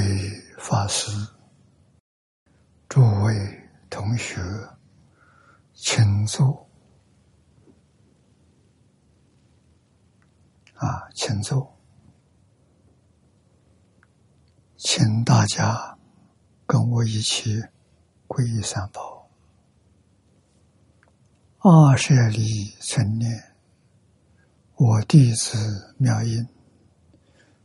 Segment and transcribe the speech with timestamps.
[0.00, 1.10] 位法师、
[2.88, 3.34] 诸位
[3.90, 4.40] 同学，
[5.74, 6.66] 请坐。
[10.76, 11.78] 啊，请坐，
[14.78, 15.98] 请大家
[16.66, 17.62] 跟我一起
[18.26, 19.28] 皈依三宝。
[21.58, 23.54] 二舍利存念，
[24.76, 26.48] 我弟子妙音，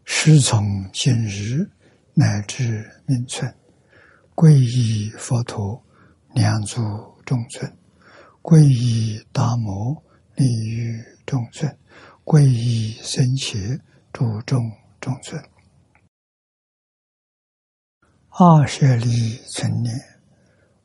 [0.03, 1.71] 师从今日
[2.17, 3.53] 乃至命存，
[4.33, 5.83] 皈依佛陀，
[6.33, 6.81] 两足
[7.25, 7.69] 众尊；
[8.41, 10.01] 皈依达摩，
[10.35, 11.77] 利于众尊。
[12.23, 13.79] 皈依僧伽，
[14.13, 14.71] 主众
[15.01, 15.43] 众尊。
[18.29, 19.93] 二舍利存念，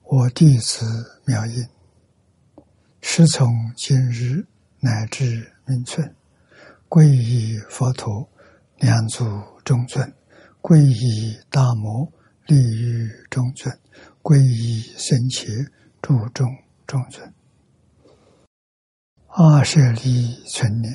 [0.03, 0.85] 我弟子
[1.27, 1.67] 妙音，
[3.01, 4.45] 师从今日
[4.81, 6.15] 乃至命存，
[6.89, 8.29] 皈依佛陀，
[8.79, 9.25] 两足
[9.65, 10.07] 众尊；
[10.63, 12.13] 皈依大摩，
[12.47, 13.75] 利于众尊；
[14.23, 15.47] 皈依僧伽，
[16.03, 16.47] 注众
[16.87, 17.33] 众尊。
[19.29, 20.93] 二舍利存念。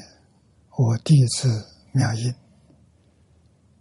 [0.77, 1.47] 我弟子
[1.93, 2.33] 妙音，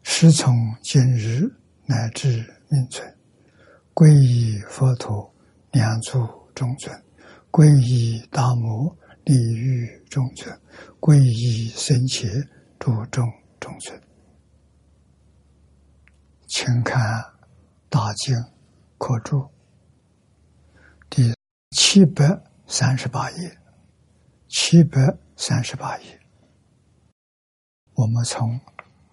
[0.03, 1.43] 师从今日
[1.87, 2.29] 乃至
[2.69, 3.17] 命存，
[3.93, 5.35] 皈依佛陀，
[5.73, 6.95] 两足众尊；
[7.51, 10.57] 皈依大摩，利于众尊；
[11.01, 12.29] 皈依僧伽，
[12.79, 13.29] 注众
[13.59, 14.01] 众尊。
[16.57, 17.03] 请看
[17.89, 18.33] 《大经
[18.97, 19.39] 课注》
[21.11, 21.35] 第
[21.73, 22.25] 七百
[22.65, 23.59] 三十八页，
[24.47, 26.21] 七百三十八页。
[27.95, 28.61] 我们从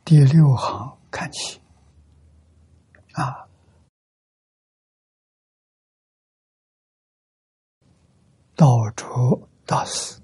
[0.06, 1.60] 第六行看起，
[3.14, 3.50] 啊，
[8.56, 10.22] 道卓大师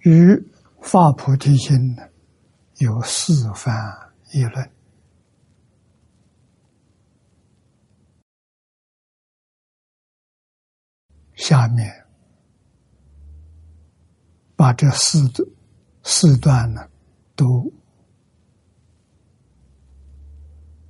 [0.00, 0.52] 与
[0.82, 1.78] 发菩提心
[2.78, 3.72] 有四番
[4.32, 4.75] 议论，
[11.36, 12.04] 下面
[14.56, 15.48] 把这四个。
[16.08, 16.88] 四段呢，
[17.34, 17.72] 都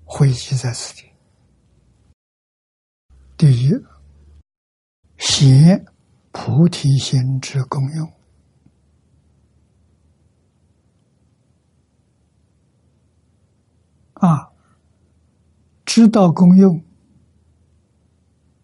[0.05, 1.11] 汇集在此地。
[3.39, 3.73] 第一，
[5.17, 5.87] 显
[6.33, 8.13] 菩提心之功用
[14.13, 14.53] 啊，
[15.87, 16.85] 知道功用，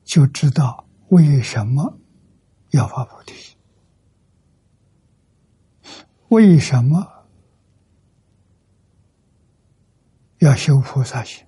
[0.05, 1.99] 就知道为什么
[2.71, 3.55] 要发菩提心。
[6.29, 7.27] 为什么
[10.39, 11.47] 要修菩萨心？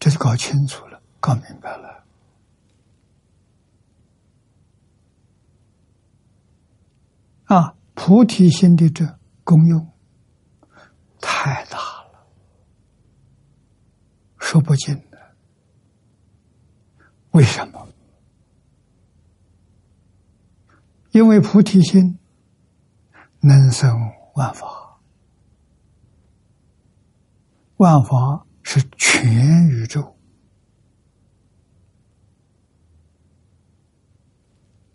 [0.00, 2.04] 这就搞清楚了，搞明白了。
[7.44, 9.92] 啊，菩提心的这功用
[11.20, 12.26] 太大了，
[14.40, 15.07] 说不尽。
[17.38, 17.86] 为什么？
[21.12, 22.18] 因为菩提心
[23.38, 23.96] 能生
[24.34, 24.98] 万法，
[27.76, 30.16] 万法是全宇宙，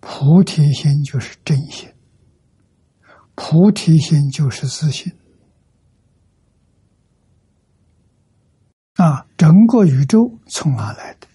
[0.02, 1.90] 菩提心就是真心，
[3.36, 5.14] 菩提心就是自信
[8.96, 9.26] 啊！
[9.38, 11.28] 整个宇宙从哪来的？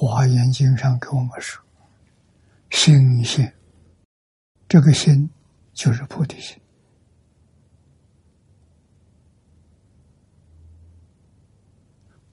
[0.00, 1.60] 华严经上给我们说。
[2.70, 3.50] 心性，
[4.68, 5.28] 这个心
[5.72, 6.56] 就是菩提心。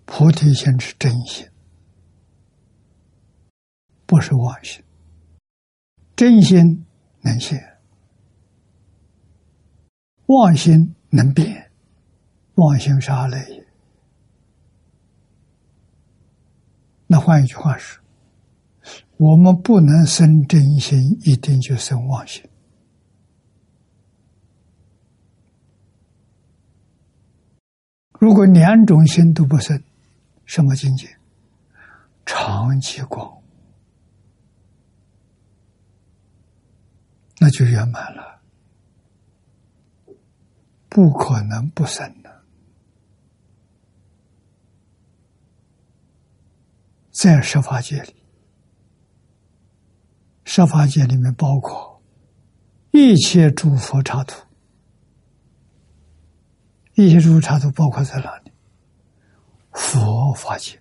[0.06, 1.50] 菩提心是真心，
[4.06, 4.84] 不是妄心。
[6.16, 6.86] 真心
[7.22, 7.80] 能现，
[10.28, 11.72] 妄心能变。
[12.54, 13.65] 妄心是阿赖耶。
[17.08, 18.02] 那换一句话说。
[19.18, 22.44] 我们不能生真心，一定就生妄心。
[28.20, 29.82] 如果两种心都不生，
[30.44, 31.08] 什么境界？
[32.26, 33.42] 长期光，
[37.40, 38.42] 那就圆满了，
[40.90, 42.44] 不可能不生的。
[47.16, 48.14] 在十法界里。
[50.44, 52.04] 十法界里面包括
[52.92, 54.46] 一切诸佛刹土，
[56.96, 58.52] 一切诸佛刹土包括在哪里？
[59.72, 60.78] 佛法界，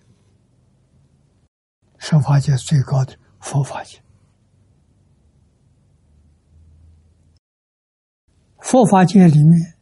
[1.99, 4.01] 十法界最高的佛法界，
[8.59, 9.77] 佛法界里面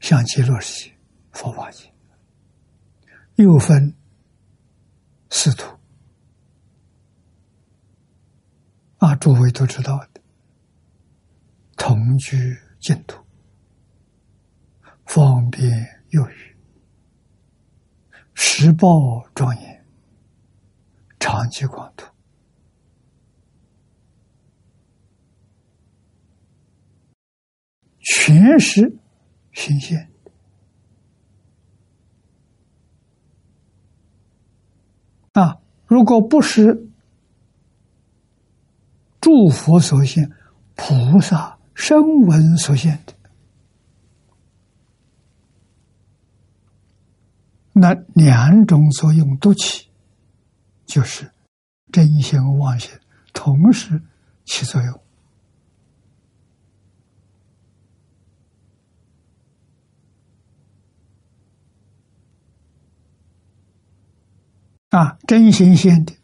[0.00, 0.92] 像极乐世界、
[1.32, 1.90] 佛法界，
[3.36, 3.94] 又分
[5.30, 5.78] 四土
[8.98, 10.20] 啊，诸位都知道的，
[11.76, 12.36] 同居
[12.78, 13.24] 净土，
[15.06, 16.56] 方便有余，
[18.34, 19.86] 时报庄严，
[21.18, 22.06] 长期广土。
[28.02, 28.98] 全是
[29.52, 30.10] 新鲜
[35.32, 35.56] 啊！
[35.90, 36.86] 如果不是
[39.20, 40.30] 诸佛所现、
[40.76, 43.12] 菩萨声闻所现的，
[47.72, 49.88] 那两种作用都起，
[50.86, 51.28] 就是
[51.90, 52.88] 真心妄心
[53.32, 54.00] 同时
[54.44, 55.00] 起作用。
[65.00, 66.14] 啊，真新鲜的，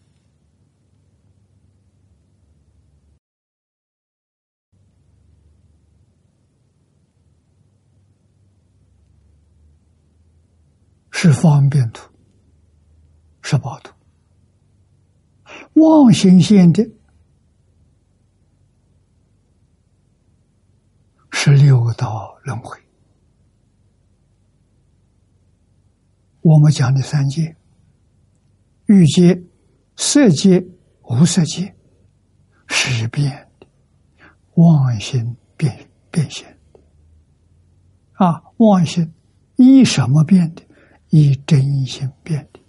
[11.11, 12.13] 是方便图，
[13.41, 13.95] 是宝图；
[15.81, 16.87] 妄心现的，
[21.31, 22.79] 是六道轮回。
[26.43, 27.57] 我们讲的三界。
[28.87, 29.43] 欲界、
[29.97, 30.65] 色界、
[31.03, 31.75] 无色界，
[32.69, 33.67] 是变的，
[34.55, 36.57] 妄心变变现
[38.13, 38.43] 啊！
[38.59, 39.13] 妄心
[39.57, 40.63] 依什么变的？
[41.11, 42.61] 依真心变的。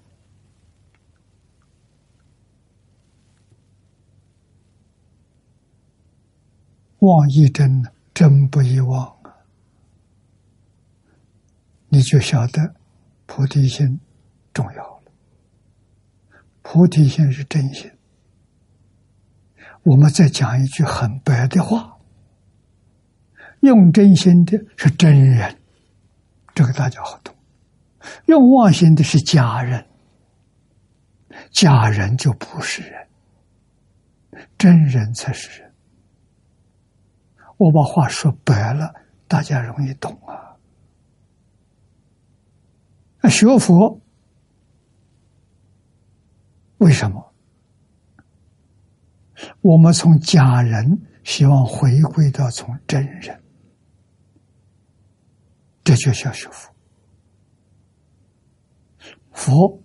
[6.99, 9.37] 妄一真，真不一妄啊！
[11.89, 12.75] 你就晓得
[13.27, 13.99] 菩提心
[14.51, 14.96] 重要。
[16.69, 17.89] 菩提心是真心。
[19.83, 21.97] 我们再讲一句很白的话：
[23.61, 25.57] 用真心的是真人，
[26.53, 27.33] 这个大家好懂；
[28.25, 29.87] 用妄心的是假人，
[31.51, 33.07] 假人就不是人，
[34.57, 35.73] 真人才是人。
[37.55, 38.93] 我把话说白了，
[39.29, 40.59] 大家容易懂啊。
[43.21, 44.01] 那学佛。
[46.77, 47.33] 为什么？
[49.61, 53.43] 我们从假人希望回归到从真人，
[55.83, 56.73] 这就叫学佛。
[59.31, 59.83] 佛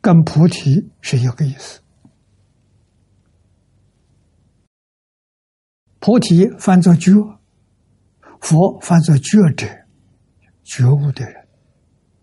[0.00, 1.82] 跟菩提是一个意思。
[5.98, 7.12] 菩提翻作觉，
[8.40, 9.66] 佛翻作觉者，
[10.62, 11.48] 觉悟的人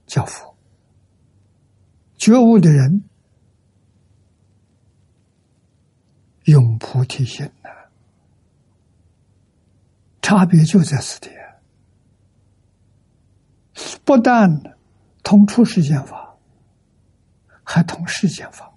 [0.05, 0.50] 叫佛。
[2.21, 3.03] 觉悟的人
[6.43, 7.69] 用菩提心呐，
[10.21, 11.31] 差别就在此地。
[14.05, 14.47] 不但
[15.23, 16.37] 同出世间法，
[17.63, 18.71] 还同世间法。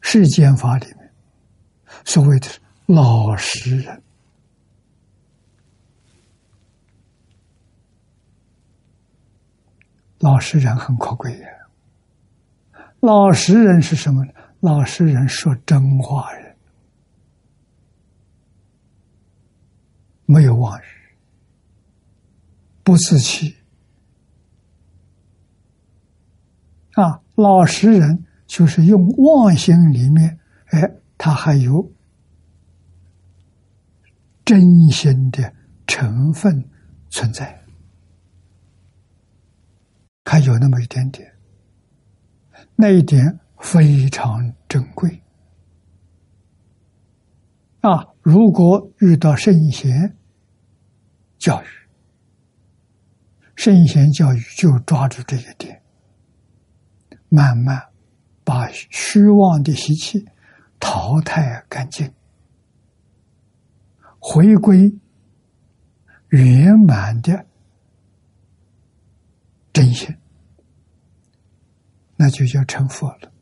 [0.00, 1.01] 世间法里面。
[2.04, 2.46] 所谓的
[2.86, 4.02] 老实人，
[10.18, 11.48] 老实人很可贵呀。
[13.00, 14.32] 老实人是什么呢？
[14.60, 16.56] 老实人说真话人，
[20.26, 20.84] 没有妄语，
[22.82, 23.56] 不自欺。
[26.92, 30.92] 啊，老实人就是用妄心里面，哎。
[31.24, 31.88] 它还有
[34.44, 35.54] 真心的
[35.86, 36.68] 成分
[37.10, 37.62] 存在，
[40.24, 41.32] 还有那么一点点，
[42.74, 45.22] 那一点非常珍贵
[47.82, 48.08] 啊！
[48.20, 50.16] 如果遇到圣贤
[51.38, 51.66] 教育，
[53.54, 55.80] 圣贤教育就抓住这一点，
[57.28, 57.80] 慢慢
[58.42, 60.26] 把虚妄的习气。
[60.84, 62.12] 淘汰干净，
[64.18, 64.92] 回归
[66.30, 67.46] 圆满的
[69.72, 70.18] 真心，
[72.16, 73.32] 那就叫成佛了，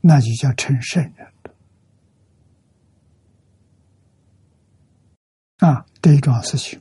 [0.00, 1.54] 那就叫成圣人了。
[5.58, 6.80] 啊，这一桩事情，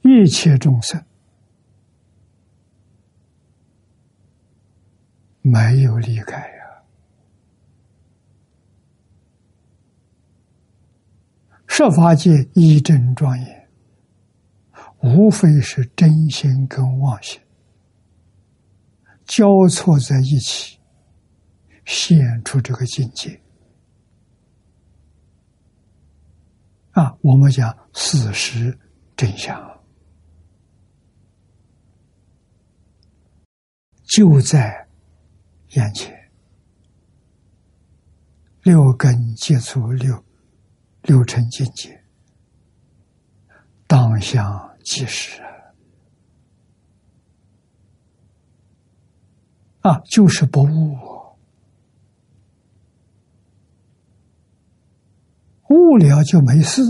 [0.00, 1.04] 一切众生
[5.42, 6.82] 没有离开呀。
[11.66, 13.68] 设法界一真庄严，
[15.02, 17.40] 无非是真心跟妄心
[19.24, 20.78] 交错在一起，
[21.86, 23.40] 现出这个境界。
[26.90, 28.78] 啊，我们讲事实
[29.16, 29.80] 真相，
[34.04, 34.86] 就在
[35.74, 36.30] 眼前，
[38.62, 40.22] 六根接触六
[41.02, 42.04] 六尘境界，
[43.86, 45.42] 当下即时
[49.80, 50.96] 啊，就是不悟。
[55.70, 56.82] 悟了就没事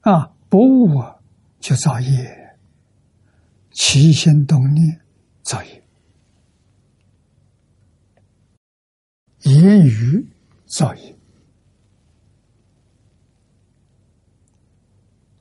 [0.00, 1.04] 啊，不悟
[1.60, 2.56] 就造业，
[3.72, 5.02] 起心动念
[5.42, 5.83] 造业，
[9.44, 10.26] 言语
[10.66, 11.16] 造业，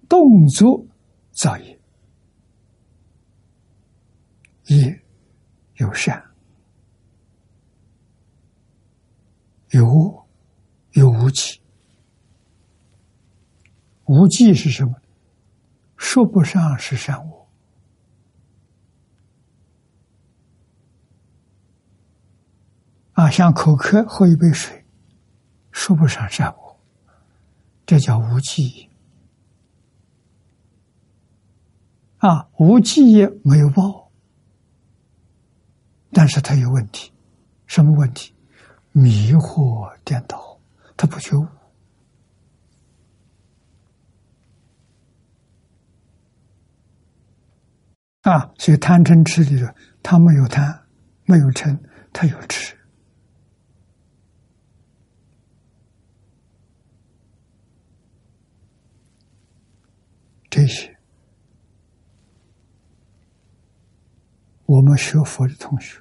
[0.08, 0.86] 动作
[1.32, 1.80] 造业，
[4.68, 5.02] 业
[5.76, 6.24] 有善
[9.70, 10.24] 有恶。
[10.94, 11.60] 有无忌，
[14.06, 14.94] 无忌是什么？
[15.98, 17.43] 说不上是善恶
[23.14, 24.86] 啊，像口渴喝一杯水，
[25.72, 26.78] 说不上善恶，
[27.86, 28.90] 这叫无忌
[32.18, 34.12] 啊，无忌也没有报，
[36.12, 37.12] 但是他有问题，
[37.68, 38.34] 什么问题？
[38.92, 40.60] 迷惑颠倒。
[40.96, 41.46] 他不觉悟
[48.22, 49.68] 啊，所以贪嗔痴里头，
[50.04, 50.86] 他没有贪，
[51.26, 51.78] 没有嗔，
[52.14, 52.73] 他有痴。
[60.54, 60.96] 这些，
[64.68, 66.00] 我们学佛的同学，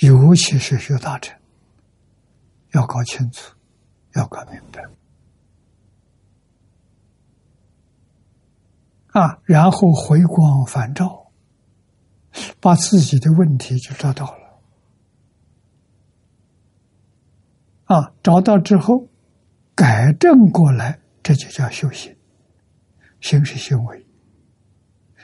[0.00, 1.34] 尤其是学大乘。
[2.72, 3.56] 要搞清楚，
[4.16, 4.84] 要搞明白
[9.18, 9.40] 啊！
[9.44, 11.32] 然后回光返照，
[12.60, 14.60] 把自己的问题就找到了
[17.84, 18.12] 啊！
[18.22, 19.08] 找到之后，
[19.74, 22.14] 改正过来，这就叫修行。
[23.20, 24.06] 行是行为，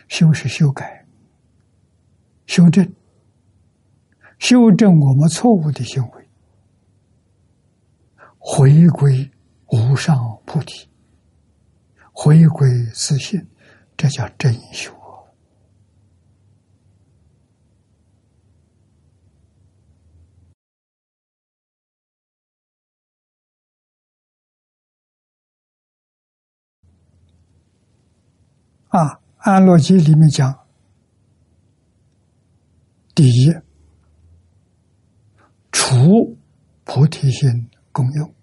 [0.09, 1.07] 修饰修改、
[2.47, 2.93] 修正、
[4.39, 6.29] 修正我们错误的行为。
[8.39, 9.29] 回归
[9.73, 10.89] 无上菩提，
[12.13, 13.45] 回归自信，
[13.97, 14.93] 这叫真修
[28.89, 29.21] 啊！
[29.39, 30.67] 安乐经里面讲，
[33.15, 33.55] 第一，
[35.71, 36.37] 除
[36.85, 38.35] 菩提心功用。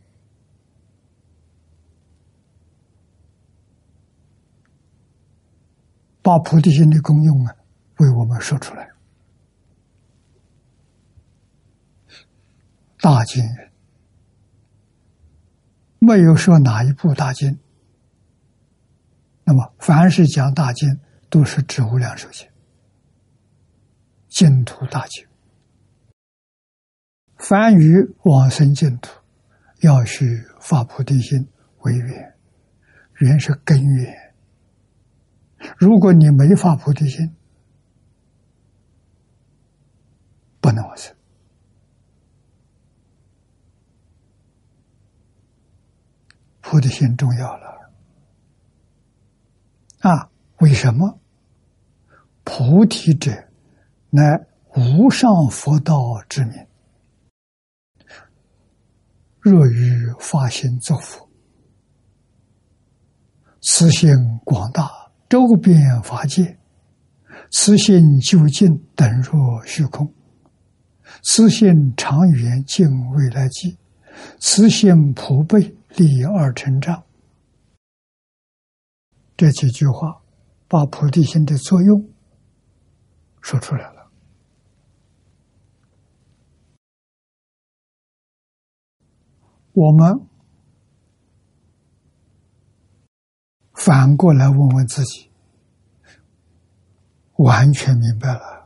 [6.21, 7.53] 把菩提心的功用啊，
[7.97, 8.89] 为我们说出来。
[12.99, 13.71] 大经人
[15.99, 17.59] 没有说哪一部大经，
[19.43, 22.47] 那么凡是讲大经，都是指无量寿经、
[24.29, 25.27] 净土大经。
[27.37, 29.11] 凡于往生净土，
[29.81, 31.47] 要须发菩提心
[31.79, 32.35] 为缘，
[33.19, 34.33] 缘是根源。
[35.77, 37.35] 如果你没发菩提心，
[40.61, 41.13] 不能往生。
[46.61, 47.82] 菩提心重要了
[50.03, 50.29] 啊！
[50.59, 51.19] 为什么？
[52.43, 53.31] 菩提者，
[54.09, 54.45] 乃
[54.75, 56.67] 无上佛道之名。
[59.39, 61.29] 若于发心作佛，
[63.61, 64.09] 慈心
[64.43, 64.91] 广大。
[65.29, 66.59] 周边法界，
[67.49, 70.05] 慈心究竟等若虚空；
[71.23, 73.75] 慈心长远尽未来际；
[74.39, 77.03] 慈心普被利二成障。
[79.35, 80.21] 这几句话，
[80.67, 82.09] 把菩提心的作用
[83.41, 84.11] 说出来了。
[89.73, 90.27] 我们。
[93.75, 95.29] 反过来问问自己，
[97.35, 98.62] 完全明白了，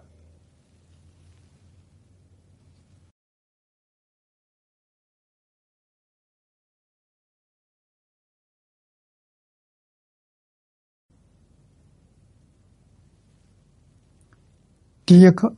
[15.08, 15.56] 第一个，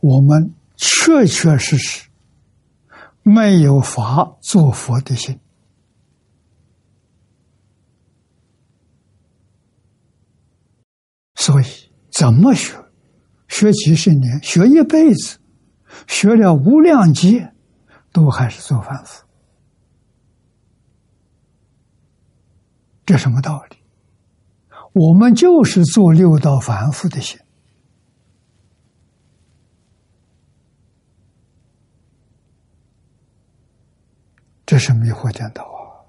[0.00, 2.10] 我们确确实实
[3.22, 5.40] 没有法做佛的心，
[11.36, 11.64] 所以
[12.10, 12.76] 怎么学，
[13.48, 15.38] 学几十年，学一辈子，
[16.06, 17.54] 学了无量劫，
[18.12, 19.24] 都还是做凡夫。
[23.06, 23.81] 这什么道理？
[24.92, 27.40] 我们就是做六道凡夫的心，
[34.66, 36.04] 这是迷惑颠倒啊！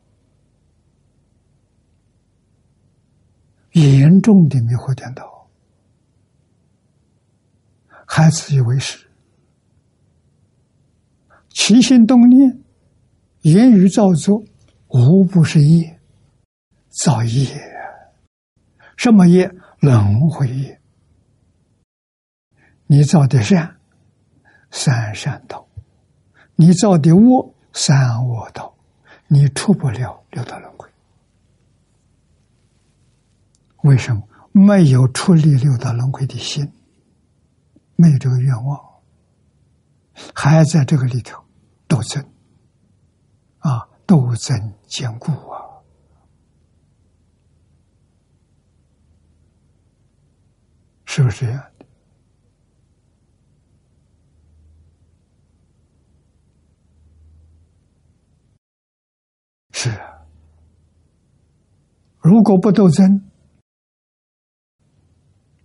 [3.72, 5.48] 严重的迷惑颠倒，
[8.06, 9.10] 还自以为是，
[11.50, 12.62] 起心动念、
[13.42, 14.44] 言语造作，
[14.90, 16.00] 无不是业。
[16.90, 17.73] 造业，
[18.98, 19.52] 什么业？
[19.80, 20.80] 轮回业。
[22.88, 23.78] 你造的善，
[24.72, 25.68] 三善道；
[26.56, 28.76] 你造的恶，三恶道。
[29.28, 30.88] 你出不了六道轮回。
[33.84, 34.22] 为什么？
[34.52, 36.72] 没有出离六道轮回的心，
[37.96, 38.80] 没有这个愿望，
[40.36, 41.44] 还在这个里头
[41.88, 42.24] 斗争
[43.58, 45.63] 啊，斗争坚固啊。
[51.16, 51.86] 是不是这样的？
[59.74, 60.26] 是啊。
[62.20, 63.30] 如果不斗争，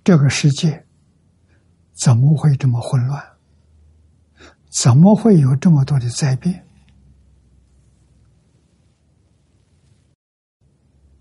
[0.05, 0.87] 这个世界
[1.95, 3.39] 怎么会这么混乱？
[4.69, 6.69] 怎么会有这么多的灾变？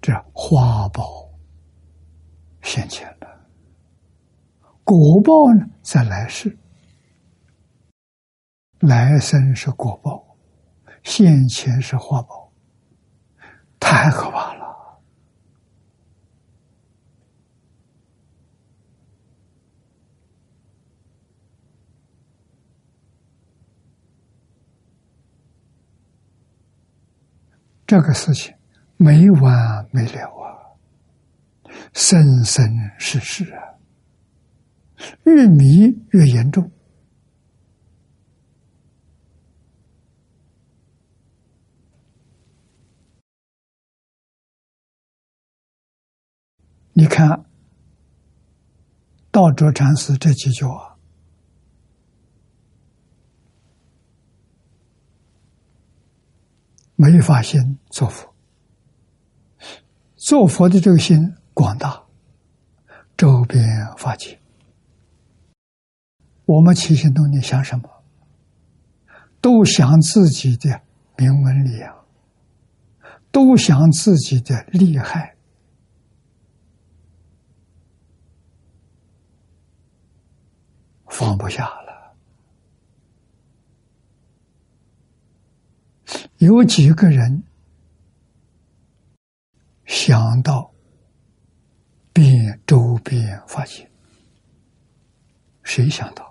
[0.02, 1.30] 这花苞
[2.62, 3.16] 现前。
[4.88, 6.58] 果报呢，在来世，
[8.80, 10.38] 来生是果报，
[11.04, 12.50] 现前是花报，
[13.82, 14.65] 太可怕了。
[27.86, 28.56] 这个事情
[28.95, 30.56] 没完没了啊，
[31.91, 32.63] 生生
[32.97, 33.77] 世世啊。
[35.24, 36.72] 越迷越严重。
[46.94, 47.46] 你看，
[49.30, 50.98] 道哲禅师这几句话，
[56.96, 58.34] 没发心做佛，
[60.16, 62.04] 做佛的这个心广大，
[63.16, 63.64] 周边
[63.96, 64.40] 发起。
[66.48, 67.90] 我们起心动念想什么，
[69.42, 70.82] 都想自己的
[71.18, 72.06] 名闻利养，
[73.34, 75.36] 都想自己的厉害，
[81.08, 82.16] 放不下了。
[86.38, 87.44] 有几个人
[89.86, 90.72] 想到
[92.14, 93.92] 变周边发现？
[95.64, 96.27] 谁想到？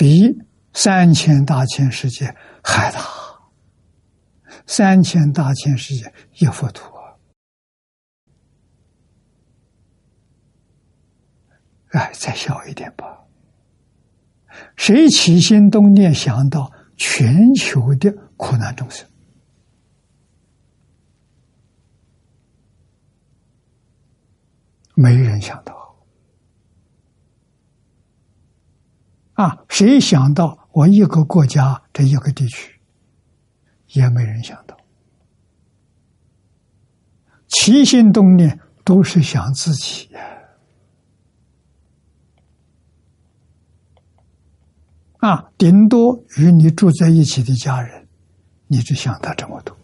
[0.00, 0.34] 比
[0.72, 2.34] 三千大千世界
[2.64, 3.02] 还大，
[4.66, 6.90] 三千大千世界一幅图，
[11.90, 13.26] 哎，再小一点吧。
[14.74, 19.06] 谁起心动念想到全球的苦难众生？
[24.94, 25.78] 没人想到。
[29.40, 29.64] 啊！
[29.70, 32.78] 谁想到我一个国家这一个地区，
[33.88, 34.76] 也没人想到。
[37.48, 40.20] 起心动念都是想自己呀！
[45.20, 48.06] 啊，顶多与你住在一起的家人，
[48.66, 49.74] 你只想到这么多，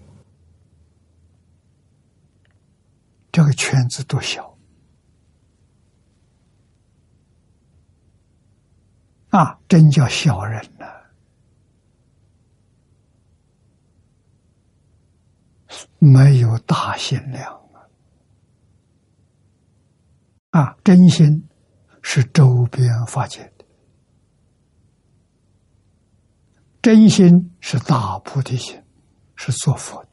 [3.33, 4.56] 这个圈子多小。
[9.37, 10.87] 啊，真叫小人呐！
[15.99, 17.85] 没有大心量啊！
[20.59, 21.47] 啊，真心
[22.01, 23.67] 是周边发现的，
[26.81, 28.83] 真心是大菩提心，
[29.35, 30.11] 是做佛的。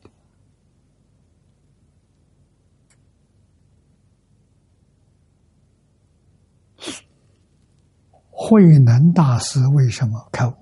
[8.45, 10.53] 慧能大师为什么开悟？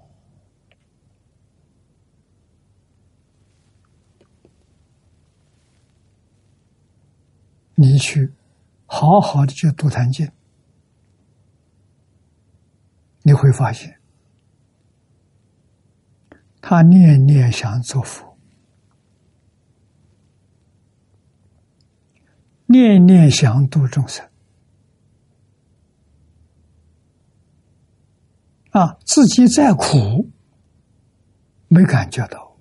[7.74, 8.32] 你去
[8.86, 10.28] 好好的去读《坛经》，
[13.24, 14.00] 你会发现，
[16.62, 18.38] 他念念想做佛，
[22.68, 24.31] 念念想度众生。
[28.72, 30.30] 啊，自己再苦，
[31.68, 32.56] 没感觉到，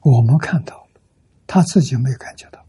[0.00, 0.88] 我们看到，
[1.46, 2.66] 他自己没感觉到，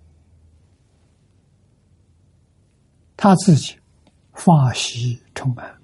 [3.15, 3.79] 他自己
[4.33, 5.81] 发喜充满，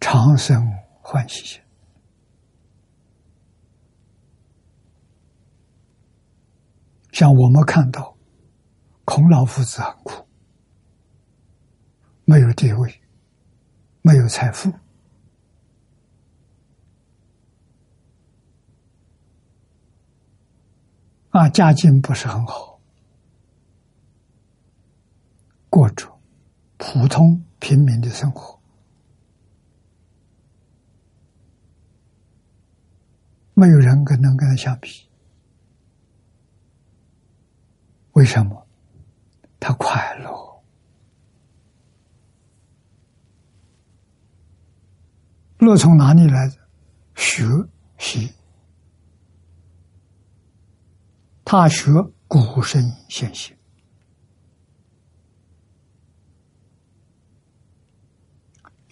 [0.00, 1.60] 长生欢喜心，
[7.12, 8.16] 像我们看到
[9.04, 10.29] 孔老夫子很苦。
[12.30, 13.00] 没有地位，
[14.02, 14.72] 没有财富，
[21.30, 22.78] 啊，家境不是很好，
[25.68, 26.06] 过着
[26.76, 28.60] 普通平民的生活，
[33.54, 35.08] 没有人跟能跟他相比。
[38.12, 38.64] 为什么？
[39.58, 40.49] 他快乐。
[45.60, 46.54] 乐从哪里来的？
[47.14, 47.44] 学
[47.98, 48.32] 习，
[51.44, 51.90] 他学
[52.26, 53.54] 古圣先贤，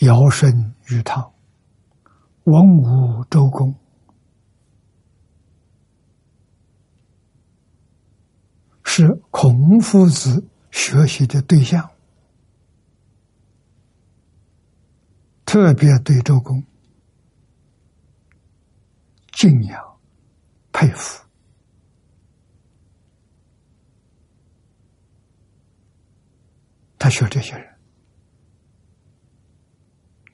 [0.00, 1.32] 尧舜禹汤，
[2.44, 3.74] 文武周公，
[8.84, 11.88] 是孔夫子学习的对象。
[15.48, 16.62] 特别对周公
[19.32, 19.98] 敬仰、
[20.70, 21.24] 佩服，
[26.98, 27.66] 他学这些人。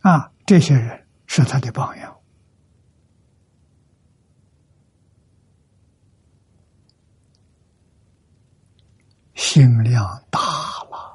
[0.00, 2.20] 啊，这些人是他的榜样，
[9.36, 10.40] 心量大
[10.90, 11.13] 了。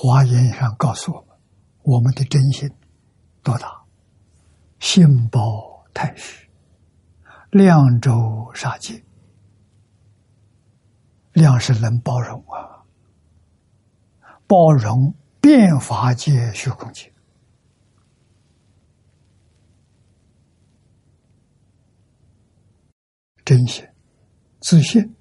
[0.00, 1.36] 华严上告诉我们，
[1.82, 2.70] 我们的真心
[3.42, 3.82] 多大？
[4.78, 6.48] 心包太虚，
[7.50, 9.02] 量周杀界。
[11.32, 12.86] 量是能包容啊，
[14.46, 17.12] 包容变法界、虚空界。
[23.44, 23.84] 真心、
[24.60, 25.16] 自信，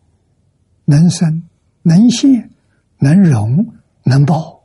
[0.85, 1.49] 能生、
[1.81, 2.51] 能现、
[2.99, 4.57] 能容、能包。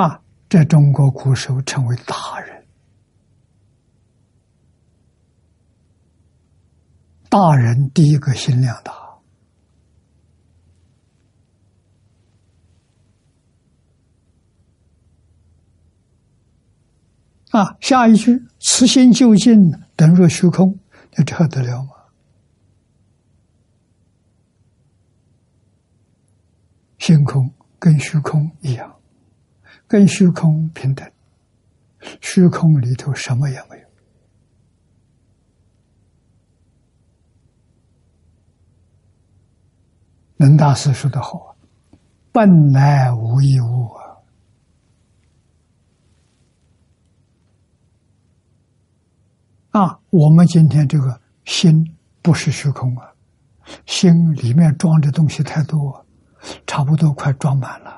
[0.00, 2.64] 啊，在中国古时候称为大人，
[7.28, 8.92] 大人第一个心量大。
[17.50, 20.78] 啊，下一句“慈心就近等若虚空”，
[21.16, 21.90] 那这得了吗？
[26.98, 28.97] 星空跟虚空一样。
[29.88, 31.10] 跟虚空平等，
[32.20, 33.88] 虚空里头什么也没有。
[40.36, 41.56] 能大师说的好啊
[42.30, 44.14] ：“本来无一物啊！”
[49.80, 53.10] 啊，我们今天这个心不是虚空啊，
[53.86, 56.06] 心里面装的东西太多，
[56.66, 57.97] 差不多快装满了。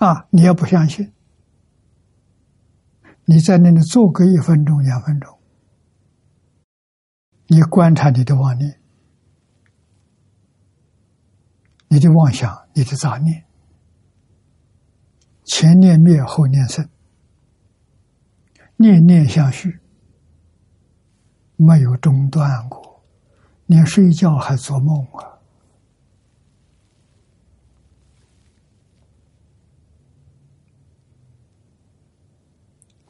[0.00, 1.12] 啊，你要不相信？
[3.26, 5.38] 你在那里坐个一分钟、两分钟，
[7.48, 8.80] 你观察你的妄念、
[11.88, 13.44] 你的妄想、你的杂念，
[15.44, 16.88] 前念灭，后念生，
[18.76, 19.80] 念念相续，
[21.56, 23.04] 没有中断过，
[23.66, 25.29] 连睡觉还做梦啊！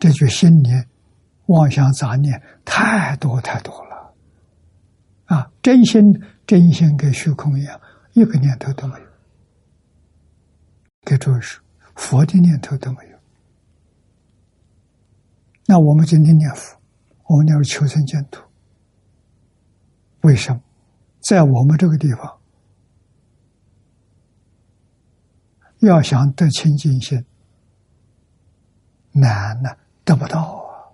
[0.00, 0.70] 这就心里
[1.46, 4.14] 妄想杂念太多太多了，
[5.26, 6.02] 啊，真心
[6.46, 7.80] 真心跟虚空一样，
[8.14, 9.06] 一个念头都没有。
[11.04, 11.62] 给诸位说，
[11.94, 13.18] 佛的念头都没有。
[15.66, 16.76] 那我们今天念佛，
[17.26, 18.42] 我们念求生净土，
[20.22, 20.60] 为什么？
[21.20, 22.40] 在我们这个地方，
[25.80, 27.24] 要想得清净心，
[29.12, 29.70] 难呢，
[30.10, 30.90] 得不到啊！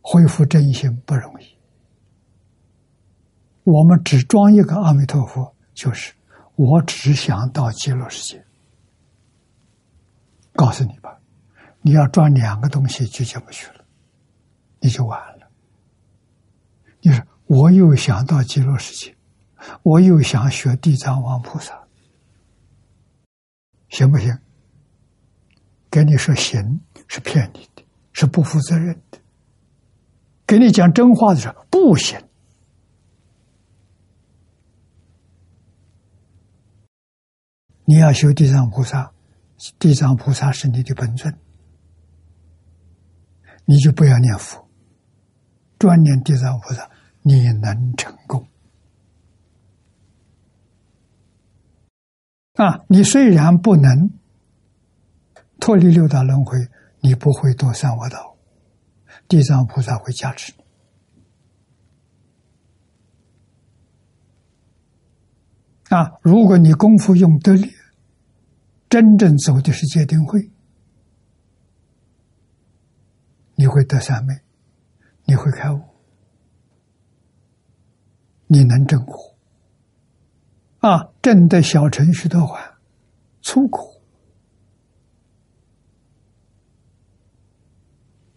[0.00, 1.58] 恢复真心不容易。
[3.64, 6.14] 我们只装一个阿弥陀佛，就是
[6.54, 8.46] 我只想到极乐世界。
[10.52, 11.20] 告诉你吧，
[11.82, 13.84] 你要装两个东西就进不去了，
[14.78, 15.50] 你就完了。
[17.00, 17.26] 你说。
[17.48, 19.16] 我又想到极乐世界，
[19.84, 21.80] 我又想学地藏王菩萨，
[23.88, 24.36] 行不行？
[25.96, 26.78] 跟你说行
[27.08, 27.82] 是骗你的，
[28.12, 29.18] 是不负责任的。
[30.46, 32.20] 给你讲真话的时候不行。
[37.86, 39.10] 你要修地藏菩萨，
[39.78, 41.34] 地藏菩萨是你的本尊，
[43.64, 44.68] 你就不要念佛，
[45.78, 46.90] 专念地藏菩萨。
[47.22, 48.46] 你能成功
[52.52, 52.84] 啊！
[52.86, 54.10] 你虽然不能
[55.66, 56.68] 脱离六道轮回，
[57.00, 58.36] 你不会堕三恶道，
[59.26, 60.62] 地藏菩萨会加持你
[65.88, 66.20] 啊！
[66.22, 67.72] 如果你功夫用得力，
[68.88, 70.52] 真正走的是戒定慧，
[73.56, 74.38] 你会得三昧，
[75.24, 75.80] 你会开悟。
[78.46, 79.34] 你能证果
[80.78, 81.10] 啊？
[81.20, 82.78] 证得小程序的话，
[83.42, 83.95] 粗苦，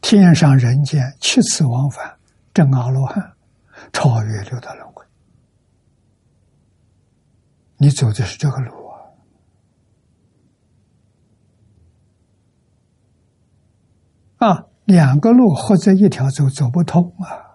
[0.02, 2.18] 天上人间七次往返，
[2.54, 3.34] 证阿罗汉，
[3.94, 5.06] 超越六道轮回。
[7.78, 8.88] 你走的是这个路
[14.38, 14.48] 啊！
[14.48, 17.46] 啊，两个路或者一条走走不通啊！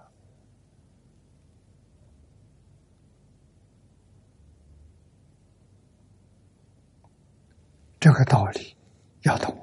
[7.99, 8.77] 这个道理
[9.23, 9.59] 要懂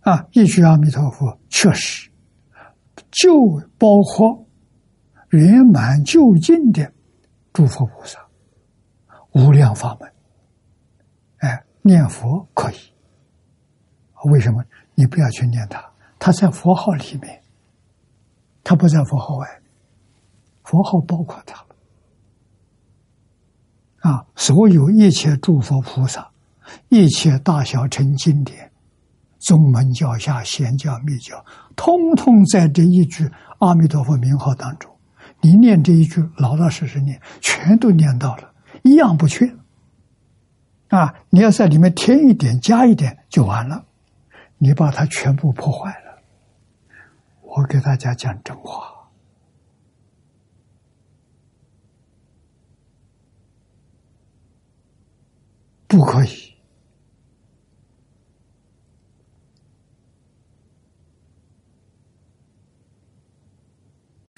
[0.00, 0.26] 啊！
[0.32, 2.10] 一句阿弥陀佛，确实
[3.10, 4.46] 就包括
[5.30, 6.92] 圆满究竟的
[7.52, 8.18] 诸佛菩萨，
[9.32, 10.12] 无量法门。
[11.38, 12.76] 哎，念佛可以，
[14.24, 14.64] 为什么？
[14.94, 17.42] 你不要去念它，它在佛号里面，
[18.64, 19.62] 它不在佛号外，
[20.64, 21.64] 佛号包括它。
[24.00, 26.30] 啊，所有一切诸佛菩萨，
[26.88, 28.69] 一切大小乘经典，
[29.40, 34.88] 宗门教下显教密教，通通在这一句阿弥陀佛名号当中。
[35.40, 39.52] 你念这一句，老老实实念，全都念到了，一样不缺。
[40.88, 43.86] 啊，你要在里面添一点、加一点就完了，
[44.58, 46.22] 你把它全部破坏了。
[47.42, 48.94] 我给大家讲真话。
[55.86, 56.54] 不可以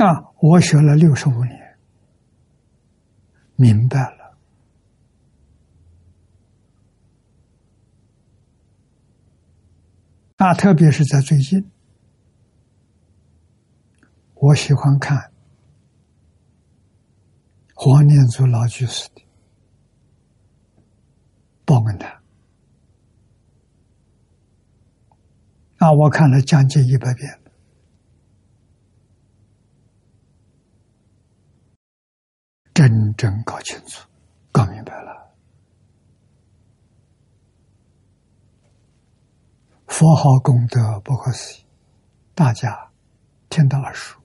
[0.02, 0.32] 啊！
[0.40, 1.78] 我学了六十五年，
[3.54, 4.36] 明白了
[10.38, 10.54] 啊！
[10.54, 11.70] 特别是在最近，
[14.34, 15.32] 我喜欢看
[17.74, 19.22] 黄念祖老居士的。
[21.64, 22.10] 报恩堂
[25.76, 25.92] 啊！
[25.92, 27.41] 我看了将近一百遍，
[32.74, 34.08] 真正搞清楚、
[34.50, 35.12] 搞明白了。
[39.86, 41.64] 佛号功德不可思议，
[42.34, 42.90] 大家
[43.50, 44.18] 听到耳熟，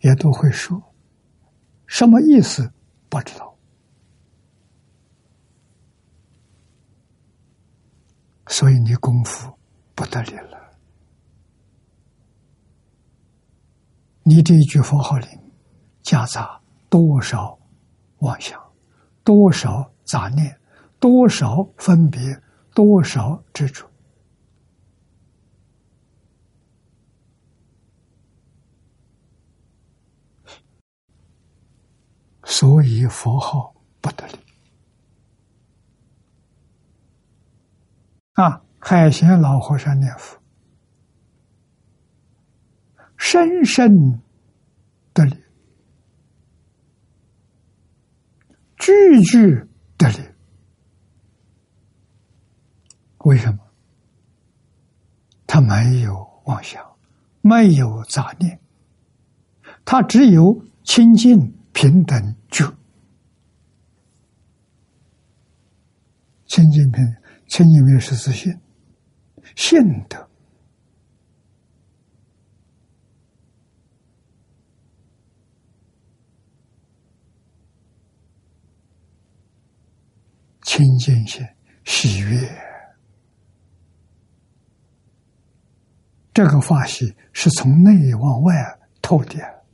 [0.00, 0.80] 也都会说，
[1.86, 2.70] 什么意思
[3.08, 3.56] 不知道。
[8.48, 9.50] 所以你功夫
[9.94, 10.70] 不得力了，
[14.22, 15.26] 你这一句佛号里
[16.02, 16.55] 夹杂
[16.88, 17.58] 多少
[18.18, 18.60] 妄想，
[19.24, 20.58] 多少杂念，
[20.98, 22.20] 多少分别，
[22.74, 23.88] 多少执着，
[32.44, 34.38] 所以佛号不得力
[38.34, 38.62] 啊。
[38.78, 40.40] 海贤老和尚念佛，
[43.16, 44.22] 深深
[45.12, 45.36] 得力，
[48.86, 50.18] 句句得力。
[53.24, 53.58] 为什么？
[55.44, 56.80] 他没有妄想，
[57.40, 58.60] 没有杂念，
[59.84, 62.64] 他只有清净平等觉。
[66.46, 67.04] 清净平，
[67.48, 68.56] 清净平是自信，
[69.56, 70.25] 信德，
[80.76, 81.42] 清净心，
[81.86, 82.38] 喜悦。
[86.34, 88.52] 这个法喜是从内往外
[89.00, 89.64] 透的，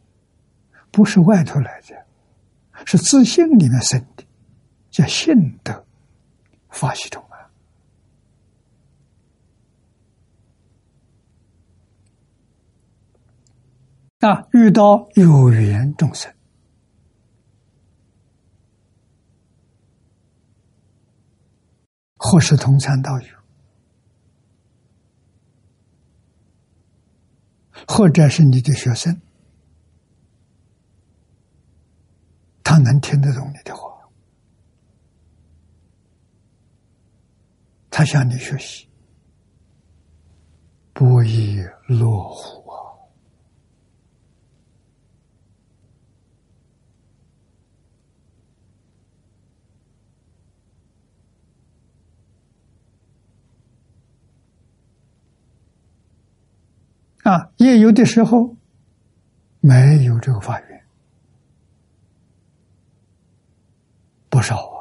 [0.93, 2.07] 不是外头来的，
[2.85, 4.25] 是自信里面生的，
[4.93, 5.85] 叫信德
[6.69, 7.51] 法系统啊！
[14.21, 16.33] 啊，遇到有缘众生，
[22.25, 23.27] 或是同参道友。
[27.89, 29.21] 或者是你的学生，
[32.63, 34.09] 他能听得懂你的话，
[37.91, 38.87] 他向你学习，
[40.93, 41.57] 不亦
[41.89, 42.62] 乐乎
[57.23, 57.33] 啊！
[57.33, 58.57] 啊，也有的时候
[59.61, 60.85] 没有这个法缘，
[64.29, 64.79] 不少啊。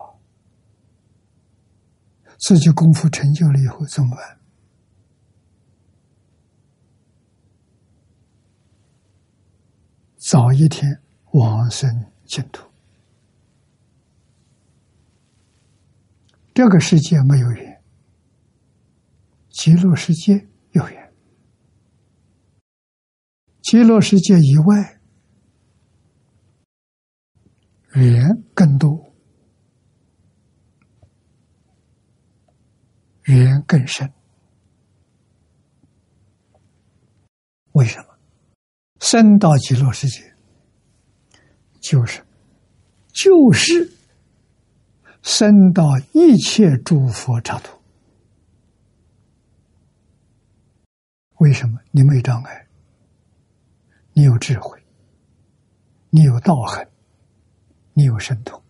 [2.39, 4.39] 自己功夫成就了以后怎么办？
[10.17, 11.01] 早一天
[11.34, 12.67] 往生净土，
[16.54, 17.82] 这个世界没有缘，
[19.49, 21.00] 极乐世界有缘。
[23.71, 24.99] 极乐世界以外，
[27.93, 29.13] 缘更多，
[33.23, 34.12] 缘更深。
[37.71, 38.07] 为什么？
[38.99, 40.36] 生到极乐世界，
[41.79, 42.21] 就是
[43.13, 43.89] 就是
[45.21, 47.80] 生到一切诸佛刹土。
[51.38, 51.80] 为什么？
[51.91, 52.61] 你没障碍。
[54.14, 54.78] 你有智慧，
[56.09, 56.86] 你有道行，
[57.93, 58.62] 你有神通，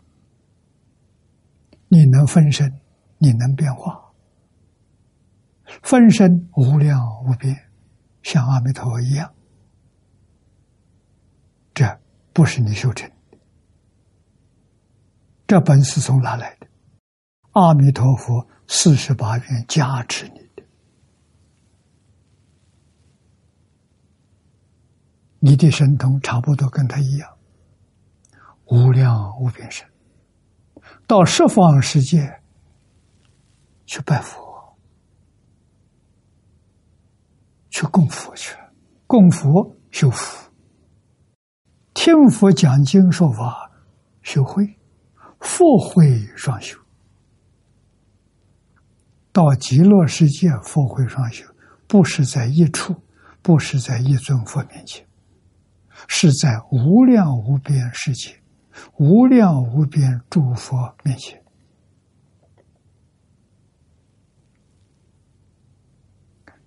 [1.88, 2.72] 你能分身，
[3.18, 4.00] 你能变化，
[5.82, 7.56] 分身无量无边，
[8.22, 9.34] 像阿弥陀佛一样。
[11.74, 12.00] 这
[12.34, 13.10] 不是你修成，
[15.48, 16.68] 这本是从哪来的？
[17.54, 20.51] 阿弥陀佛四十八愿加持你。
[25.44, 27.28] 你的神通差不多跟他一样，
[28.66, 29.89] 无量无边神，
[31.08, 32.42] 到十方世界
[33.88, 34.78] 去拜佛，
[37.72, 38.56] 去供佛去，
[39.08, 40.52] 供佛修福，
[41.96, 43.72] 听佛讲经说法
[44.22, 44.78] 修慧，
[45.39, 46.78] 佛慧双修，
[49.32, 51.44] 到极乐世界佛慧双修，
[51.88, 52.96] 不是在一处，
[53.42, 55.04] 不是在一尊佛面前。
[56.14, 58.36] 是在无量无边世界、
[58.97, 61.41] 无量无边诸佛面前，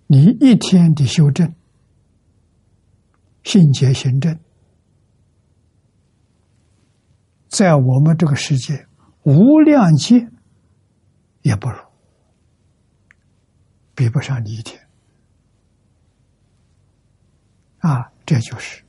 [0.07, 1.53] 你一天的修正、
[3.43, 4.39] 信解行正，
[7.47, 8.87] 在我们这个世界
[9.21, 10.27] 无量劫
[11.43, 11.77] 也不如，
[13.93, 14.81] 比不上你一天。
[17.77, 18.84] 啊，这就是。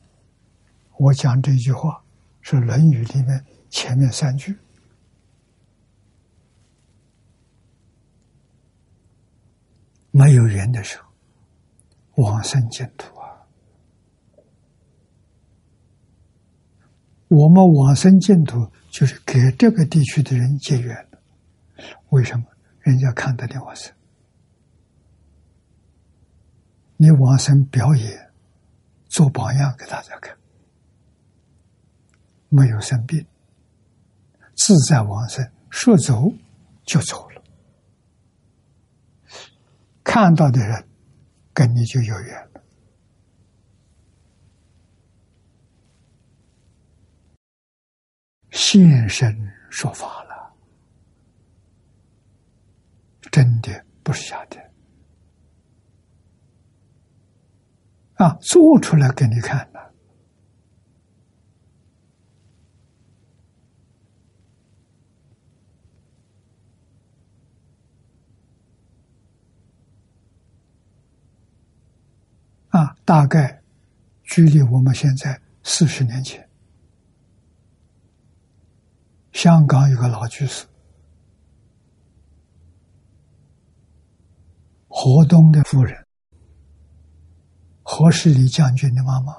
[0.98, 2.02] 我讲这句话
[2.40, 4.56] 是《论语》里面前面三句。
[10.10, 13.44] 没有缘的时候，往生净土啊！
[17.28, 21.08] 我们往生净土就是给这个地区的人结缘。
[22.08, 22.46] 为什么？
[22.80, 23.92] 人家看得见往生，
[26.96, 28.30] 你往生表演，
[29.08, 30.34] 做榜样给大家看。
[32.48, 33.26] 没有生病，
[34.54, 36.32] 自在往生，说走
[36.84, 37.42] 就走了。
[40.04, 40.88] 看到的人
[41.52, 42.62] 跟你就有缘了。
[48.50, 49.36] 现身
[49.70, 50.54] 说法了，
[53.30, 54.58] 真的不是假的
[58.14, 58.32] 啊！
[58.40, 59.85] 做出来给你看的
[72.76, 72.94] 啊！
[73.06, 73.62] 大概
[74.22, 76.46] 距离我们现在四十年前。
[79.32, 80.66] 香港有个老居士，
[84.88, 86.06] 河东的夫人，
[87.82, 89.34] 何世礼将军的妈妈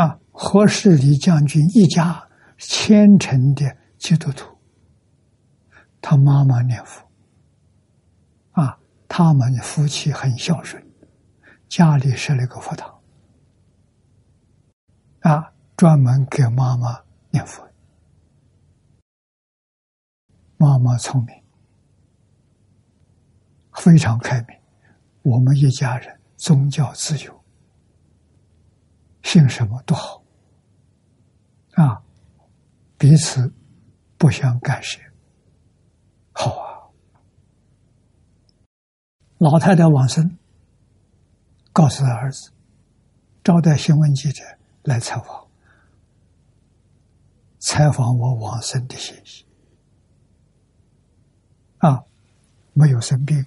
[0.00, 4.58] 啊，何世礼将军一家虔诚的基督徒，
[6.00, 7.05] 他妈妈念佛，
[9.08, 10.84] 他们夫妻很孝顺，
[11.68, 13.00] 家里设了个佛堂
[15.20, 15.52] 啊。
[15.76, 17.62] 专门给妈妈念佛，
[20.56, 21.44] 妈妈聪明，
[23.74, 24.58] 非常开明。
[25.20, 27.44] 我们一家人宗教自由，
[29.22, 30.24] 信什么都好，
[31.72, 32.02] 啊，
[32.96, 33.52] 彼此
[34.16, 34.98] 不相干涉，
[36.32, 36.75] 好啊。
[39.38, 40.38] 老太太往生，
[41.72, 42.50] 告诉他儿子，
[43.44, 44.42] 招待新闻记者
[44.82, 45.46] 来采访。
[47.58, 49.44] 采访我往生的信息
[51.78, 52.02] 啊，
[52.72, 53.44] 没有生病，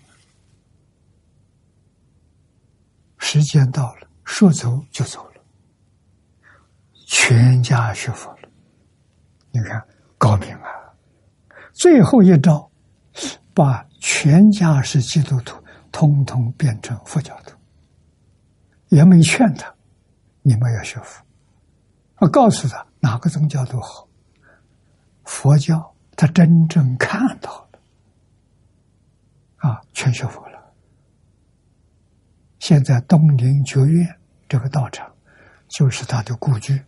[3.18, 5.42] 时间到了，说走就走了，
[7.08, 8.50] 全家学佛了。
[9.52, 9.88] 你看
[10.18, 10.70] 高明啊！
[11.72, 12.70] 最后一招，
[13.54, 15.64] 把全家是基督徒，
[16.00, 17.58] 通通变成佛教徒，
[18.88, 19.76] 也没劝他，
[20.42, 21.22] 你们要学佛，
[22.20, 24.08] 我告诉他哪个宗教都好。
[25.26, 27.80] 佛教，他真正看到了，
[29.58, 30.74] 啊，全学佛了。
[32.60, 34.08] 现在东林觉院
[34.48, 35.14] 这个道场，
[35.68, 36.82] 就是他的故居，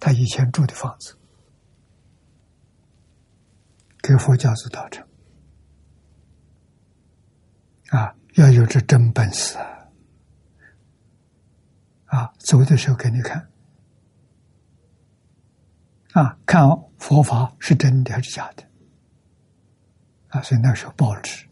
[0.00, 1.14] 他以前住的房子，
[4.00, 5.06] 给佛教做道场，
[7.96, 9.86] 啊，要有这真本事啊！
[12.06, 13.48] 啊，走的时候给你看。
[16.12, 16.68] 啊，看
[16.98, 18.64] 佛法是真的还是假的？
[20.28, 21.46] 啊，所以那时候报纸，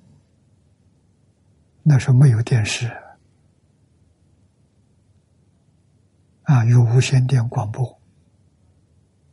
[1.85, 2.91] 那时候没有电视，
[6.43, 8.01] 啊，有无线电广播，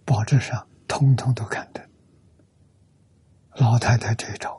[0.05, 1.89] 报纸上通通都看的。
[3.55, 4.59] 老太太这一招，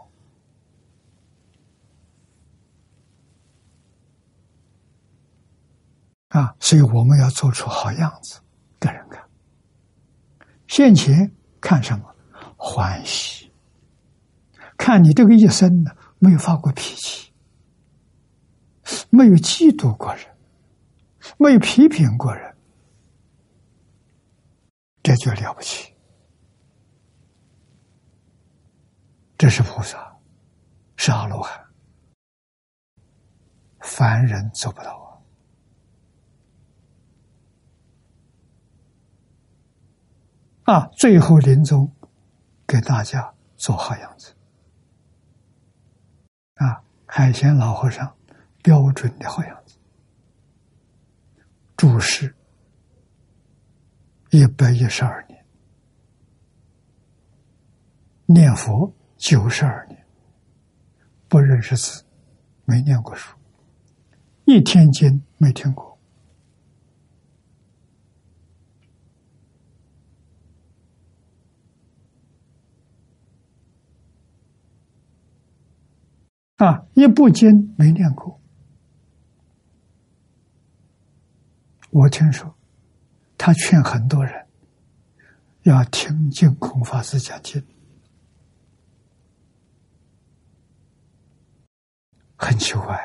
[6.30, 8.40] 啊，所以我们要做出好样子
[8.78, 9.22] 给人看。
[10.66, 12.14] 现前看什么？
[12.56, 13.52] 欢喜。
[14.76, 17.32] 看你这个一生呢，没有发过脾气，
[19.10, 20.24] 没有嫉妒过人，
[21.36, 22.56] 没有批评过人，
[25.02, 25.92] 这就了不起。
[29.36, 30.16] 这是菩萨，
[30.96, 31.60] 是阿罗汉，
[33.80, 34.99] 凡人做不到。
[40.70, 40.88] 啊！
[40.92, 41.92] 最后临终，
[42.64, 44.32] 给大家做好样子。
[46.54, 48.08] 啊，海贤老和尚
[48.62, 49.76] 标准的好样子，
[51.76, 52.32] 住世
[54.30, 55.44] 一百一十二年，
[58.26, 60.06] 念佛九十二年，
[61.26, 62.04] 不认识字，
[62.64, 63.36] 没念过书，
[64.44, 65.89] 一天经没听过。
[76.60, 78.38] 啊，一部经没念过。
[81.88, 82.54] 我听说，
[83.38, 84.46] 他劝很多人
[85.62, 87.64] 要听净空法师讲经，
[92.36, 93.00] 很奇怪呀。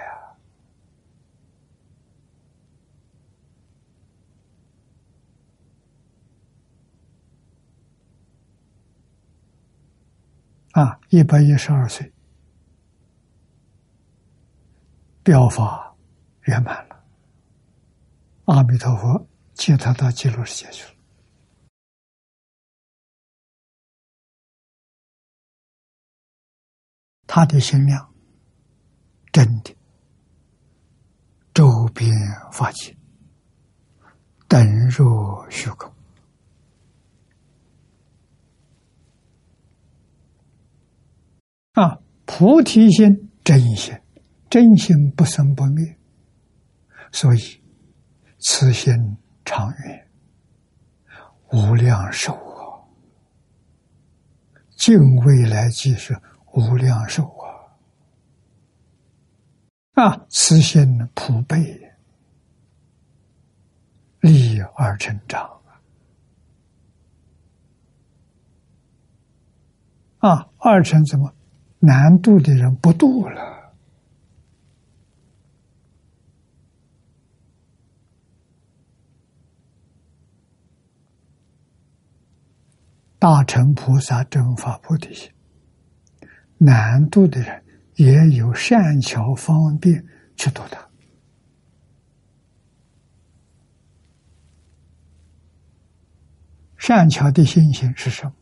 [10.74, 12.12] 啊，一百一十二岁。
[15.26, 15.97] 表法
[16.43, 17.03] 圆满了，
[18.45, 20.91] 阿弥陀佛接他到极乐世界去了。
[27.26, 28.13] 他的心量
[29.32, 29.76] 真的
[31.55, 32.07] 周边
[32.51, 32.95] 发起，
[34.47, 35.91] 等若虚空
[41.71, 41.99] 啊！
[42.26, 43.99] 菩提心真心，
[44.49, 45.97] 真心不生不灭，
[47.11, 47.39] 所以
[48.39, 50.07] 此心长远，
[51.51, 52.85] 无量寿啊！
[54.75, 56.15] 敬未来即是。
[56.57, 57.35] 无量寿
[59.93, 60.01] 啊！
[60.01, 61.91] 啊，慈心普被，
[64.21, 65.61] 利而成长
[70.19, 70.49] 啊！
[70.59, 71.35] 二成怎么
[71.79, 73.64] 难度的人不度了？
[83.26, 85.32] 大乘菩萨正法菩提心。
[86.59, 87.65] 难度的人
[87.95, 90.05] 也有善巧方便
[90.36, 90.88] 去度他。
[96.78, 98.34] 善巧的心性是什么？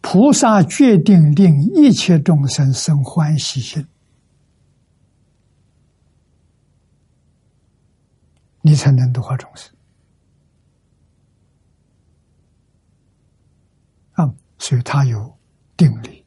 [0.00, 3.86] 菩萨决定令一切众生生欢喜心，
[8.62, 9.72] 你才能度化众生。
[14.14, 14.32] 啊，
[14.64, 15.32] 所以他有。
[15.76, 16.24] 定力，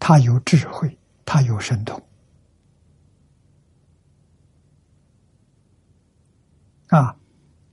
[0.00, 2.02] 他有智慧，他有神通，
[6.88, 7.16] 啊，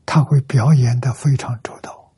[0.06, 2.14] 他会表演的非常周到，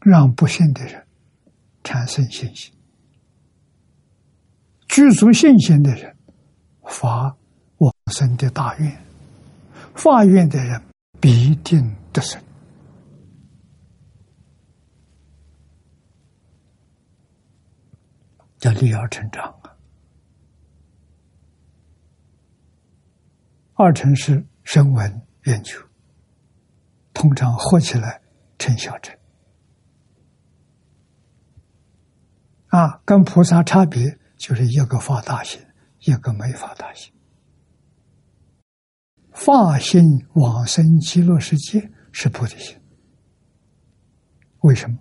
[0.00, 1.06] 让不信的人
[1.82, 2.70] 产生信心，
[4.86, 6.14] 具足信心的人
[6.84, 7.34] 发
[7.78, 9.02] 往生的大愿，
[9.94, 10.87] 发愿的人
[11.20, 12.42] 必定得胜。
[18.58, 19.76] 叫立而成长啊！
[23.74, 25.78] 二成是声闻缘觉，
[27.14, 28.20] 通常合起来
[28.58, 29.16] 成小乘
[32.66, 33.00] 啊。
[33.04, 35.64] 跟菩萨差别就是一个发大心，
[36.00, 37.12] 一个没发大心。
[39.38, 40.02] 发心
[40.34, 42.76] 往生极乐世界是菩提心，
[44.62, 44.98] 为什么？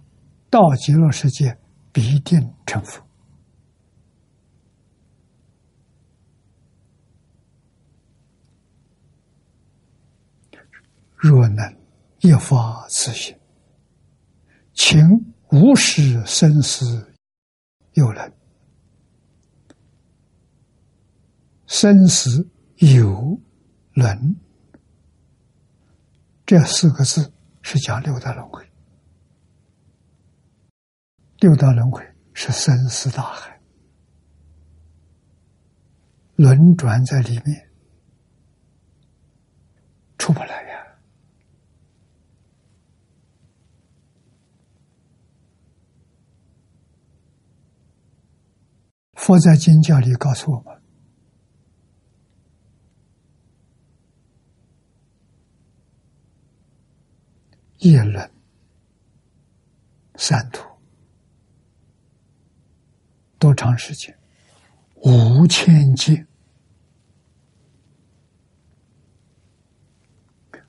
[0.48, 1.58] 到极乐世界
[1.92, 3.04] 必定成佛。
[11.16, 11.76] 若能
[12.20, 13.36] 一发此心，
[14.72, 15.00] 请
[15.50, 17.12] 无始生死
[17.94, 18.32] 有人，
[21.66, 23.42] 生死有
[23.98, 24.36] 轮，
[26.45, 27.34] 这四个字
[27.64, 28.64] 是讲六道轮回。
[31.39, 33.60] 六道轮回是生死大海，
[36.36, 37.72] 轮转在里面，
[40.20, 41.00] 出不来呀。
[49.14, 50.76] 佛在经教里告诉我们：
[57.80, 58.32] 业轮、
[60.15, 60.67] 三途，
[63.38, 64.17] 多长时间？
[64.95, 66.25] 五千劫。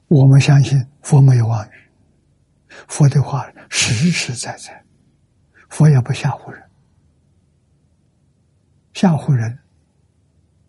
[0.09, 1.73] 我们相信佛没有妄语，
[2.89, 4.85] 佛的话实实在在，
[5.69, 6.63] 佛也不吓唬人。
[8.95, 9.59] 吓唬人，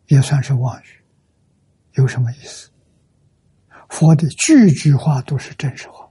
[0.07, 1.03] 也算是妄语，
[1.93, 2.69] 有什么意思？
[3.89, 6.08] 佛的句句话都是真实话，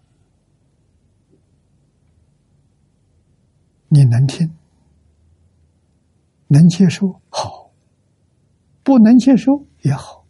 [3.88, 4.50] 你能听，
[6.46, 7.70] 能接受好，
[8.82, 10.26] 不能接受也好。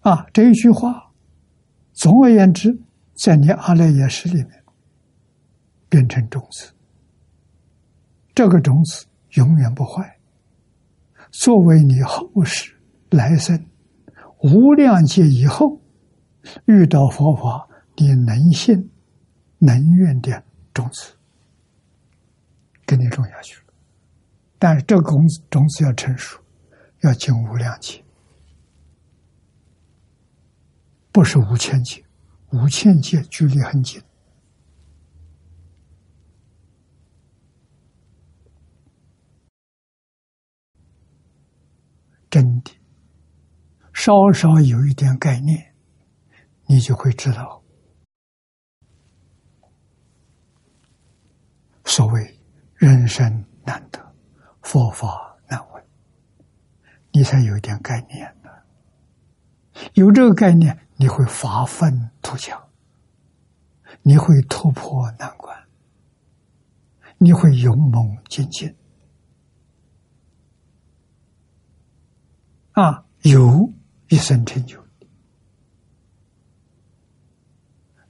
[0.00, 1.12] 啊，这一句话，
[1.92, 2.76] 总而言之，
[3.14, 4.64] 在你阿赖耶识里面
[5.88, 6.72] 变成种子。
[8.34, 10.18] 这个种子永远不坏，
[11.30, 12.74] 作为你后世
[13.10, 13.66] 来生
[14.42, 15.80] 无量劫以后
[16.64, 17.68] 遇到佛法，
[18.02, 18.90] 你能信
[19.58, 20.42] 能愿的
[20.74, 21.12] 种子，
[22.84, 23.72] 给你种下去了。
[24.58, 26.42] 但是这个种子种子要成熟，
[27.02, 28.04] 要经无量劫，
[31.12, 32.04] 不是五千劫，
[32.50, 34.02] 五千劫距离很近。
[42.28, 42.72] 真的，
[43.92, 45.72] 稍稍有一点概念，
[46.66, 47.61] 你就会知道，
[51.94, 52.40] 所谓
[52.76, 54.00] 人生难得，
[54.62, 55.84] 佛法难闻，
[57.10, 58.48] 你才有一点概念呢。
[59.92, 62.58] 有这个概念，你会发愤图强，
[64.00, 65.54] 你会突破难关，
[67.18, 68.74] 你会勇猛精进。
[72.70, 73.70] 啊，有
[74.08, 74.82] 一生成就，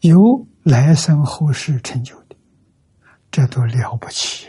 [0.03, 2.22] 有来生后世成就，
[3.33, 4.47] 这都了不起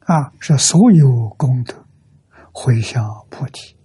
[0.00, 0.32] 啊！
[0.38, 1.86] 是所有功德
[2.52, 3.76] 回向菩提，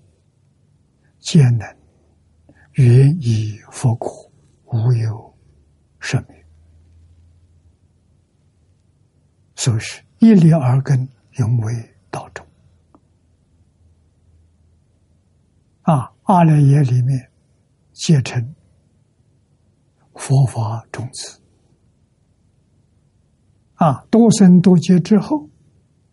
[1.19, 1.77] 皆能
[2.73, 4.31] 愿以佛果，
[4.65, 5.37] 无有
[5.99, 6.45] 生灭。
[9.55, 12.45] 所以是一粒耳根，永为道中。
[15.81, 17.31] 啊，阿赖耶里面
[17.91, 18.55] 结成
[20.15, 21.41] 佛法种子。
[23.75, 25.49] 啊，多生多劫之后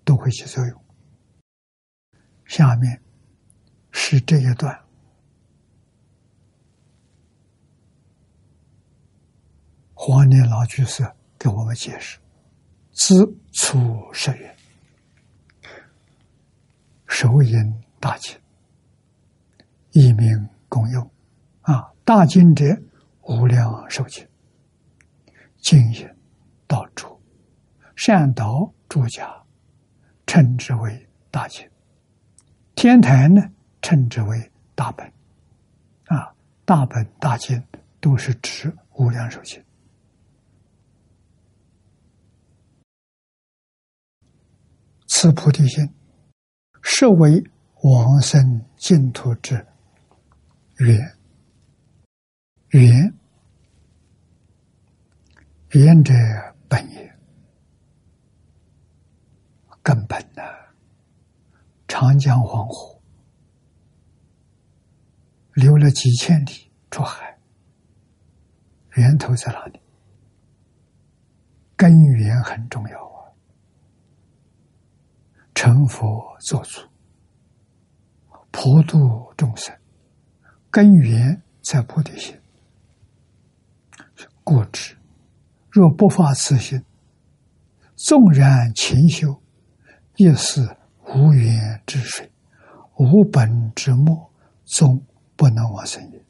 [0.05, 0.85] 都会起作用。
[2.47, 3.01] 下面
[3.93, 4.77] 是这一段，
[9.95, 11.09] 黄念老居士
[11.39, 12.19] 给我们解释。
[12.93, 13.79] 自初
[14.13, 14.57] 十月，
[17.07, 17.55] 手引
[18.01, 18.40] 大经，
[20.01, 21.11] 一名共用。
[21.61, 22.65] 啊，大经者
[23.21, 24.27] 无量寿经，
[25.59, 26.09] 经引
[26.67, 27.21] 道主，
[27.95, 29.31] 善导诸家，
[30.27, 31.69] 称之为大经。
[32.75, 33.43] 天台呢，
[33.83, 35.07] 称之为大本。
[36.07, 36.35] 啊，
[36.65, 37.63] 大本大经
[38.01, 39.63] 都是指无量寿经。
[45.07, 45.87] 此菩提心，
[46.81, 47.45] 是为
[47.83, 49.67] 往生净土之
[50.81, 51.17] 缘。
[52.71, 53.13] 缘，
[55.71, 56.15] 缘者
[56.69, 57.19] 本也，
[59.83, 60.43] 根本的
[61.89, 63.01] 长江黄河
[65.55, 67.37] 流了几千里出海，
[68.91, 69.81] 源头在哪里？
[71.77, 73.35] 根源很重要啊。
[75.57, 76.89] 成佛作主，
[78.53, 79.77] 普度众生，
[80.71, 82.39] 根源在菩提心。
[84.45, 84.97] 故知，
[85.71, 86.83] 若不发此心，
[87.97, 89.43] 纵然勤修，
[90.17, 90.77] 亦是
[91.15, 92.31] 无源之水，
[92.97, 94.33] 无本之末，
[94.65, 95.05] 终
[95.37, 96.25] 不能往生也。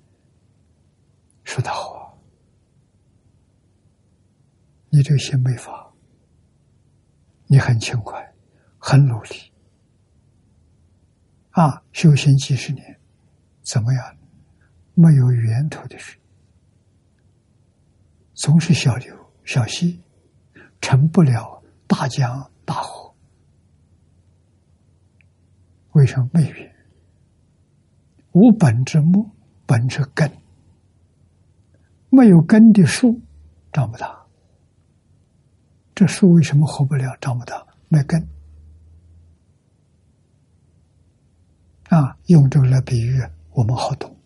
[1.44, 2.18] 说得好，
[4.88, 5.92] 你这个心没发，
[7.46, 8.26] 你很勤快。
[8.82, 9.52] 很努力
[11.50, 11.82] 啊！
[11.92, 12.98] 修行几十年，
[13.60, 14.16] 怎么样？
[14.94, 16.20] 没有源头的水，
[18.34, 19.14] 总是小流
[19.44, 20.00] 小溪，
[20.80, 23.14] 成不了大江大河。
[25.92, 26.74] 为什么没源？
[28.32, 29.28] 无本之木，
[29.66, 30.30] 本是根，
[32.10, 33.20] 没有根的树
[33.72, 34.24] 长不大。
[35.94, 37.66] 这树为什么活不了、长不大？
[37.88, 38.24] 没根。
[41.88, 43.20] 啊，用这个来比喻，
[43.50, 44.16] 我们好懂。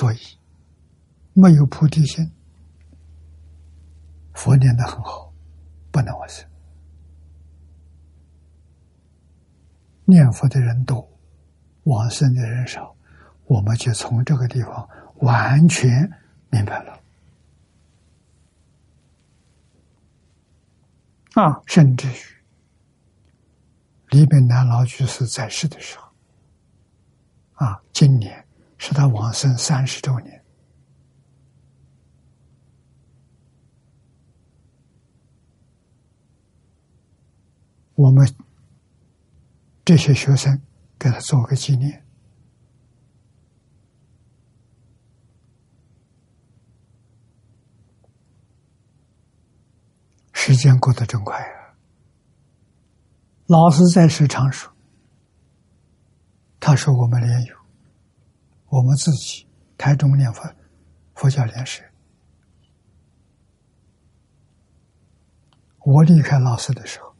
[0.00, 0.18] 所以，
[1.34, 2.32] 没有菩提心，
[4.32, 5.30] 佛念的很好，
[5.90, 6.48] 不能往生。
[10.06, 11.06] 念佛的人多，
[11.82, 12.96] 往生的人少，
[13.44, 16.10] 我们就从这个地方完全
[16.48, 16.98] 明白了。
[21.34, 22.16] 啊，甚至于。
[24.08, 26.08] 李炳南老居士在世的时候，
[27.66, 28.42] 啊，今年
[28.82, 30.42] 是他往生三十周年。
[37.94, 38.26] 我们
[39.84, 40.62] 这些学生
[40.98, 42.06] 给他做个纪念。
[50.32, 51.76] 时间过得真快啊！
[53.46, 54.72] 老师在世常说
[56.58, 57.59] ：“他说我们联友，
[58.70, 59.46] 我们自己
[59.76, 60.50] 台中念佛
[61.14, 61.84] 佛教联社。
[65.80, 67.14] 我离开老师的时候，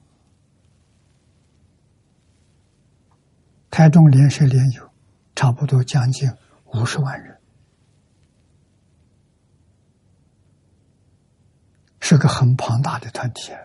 [3.69, 4.89] 台中联社联友
[5.35, 6.31] 差不多将近
[6.67, 7.37] 五十万人，
[11.99, 13.61] 是个很庞大的团体啊。”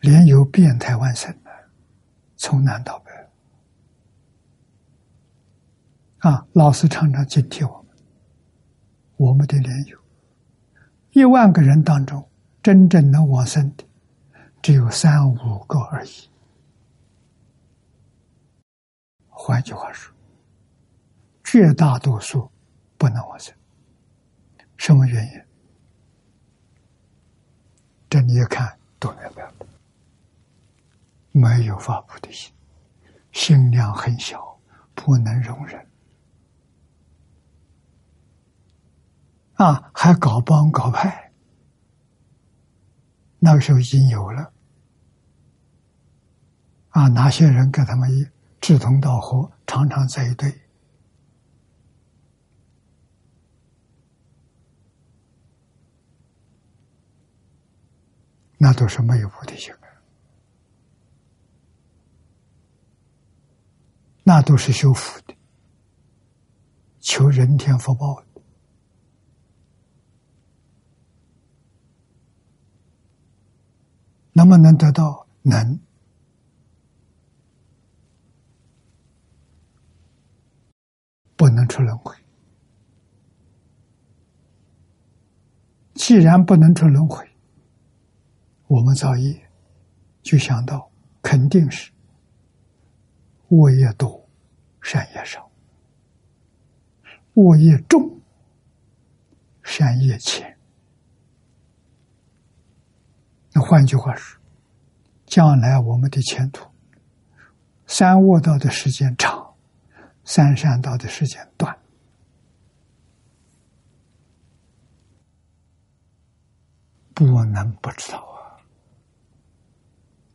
[0.00, 1.50] 连有变态万生的，
[2.36, 3.11] 从南到北。
[6.22, 7.96] 啊，老师常常警惕我们：
[9.16, 9.98] 我们的莲友，
[11.10, 12.24] 一万个人当中，
[12.62, 13.84] 真正能往生的，
[14.62, 16.10] 只有三五个而已。
[19.28, 20.14] 换句话说，
[21.42, 22.48] 绝大多数
[22.96, 23.52] 不能往生。
[24.76, 25.42] 什么原因？
[28.08, 29.54] 这你一看都明白了，
[31.32, 32.52] 没有发菩提心，
[33.32, 34.56] 心量很小，
[34.94, 35.84] 不能容忍。
[39.54, 41.32] 啊，还搞帮搞派，
[43.38, 44.52] 那个时候已经有了。
[46.90, 48.26] 啊，哪些人跟他们一
[48.60, 50.52] 志同道合，常常在一堆，
[58.58, 59.88] 那都是没有菩提心的，
[64.22, 65.34] 那都是修福的，
[67.00, 68.31] 求人天福报的。
[74.32, 75.26] 能不能得到？
[75.42, 75.78] 能。
[81.34, 82.14] 不能出轮回。
[85.94, 87.28] 既然不能出轮回，
[88.68, 89.50] 我们造业
[90.22, 90.88] 就想到
[91.20, 91.90] 肯定是
[93.48, 94.28] 恶业多，
[94.80, 95.40] 善业少；
[97.34, 98.20] 恶业重，
[99.64, 100.56] 善业浅。
[103.54, 104.40] 那换句话说，
[105.26, 106.68] 将来我们的前途，
[107.86, 109.40] 三卧道的时间长。
[110.24, 111.76] 三善道的时间短，
[117.12, 118.62] 不能不知道啊！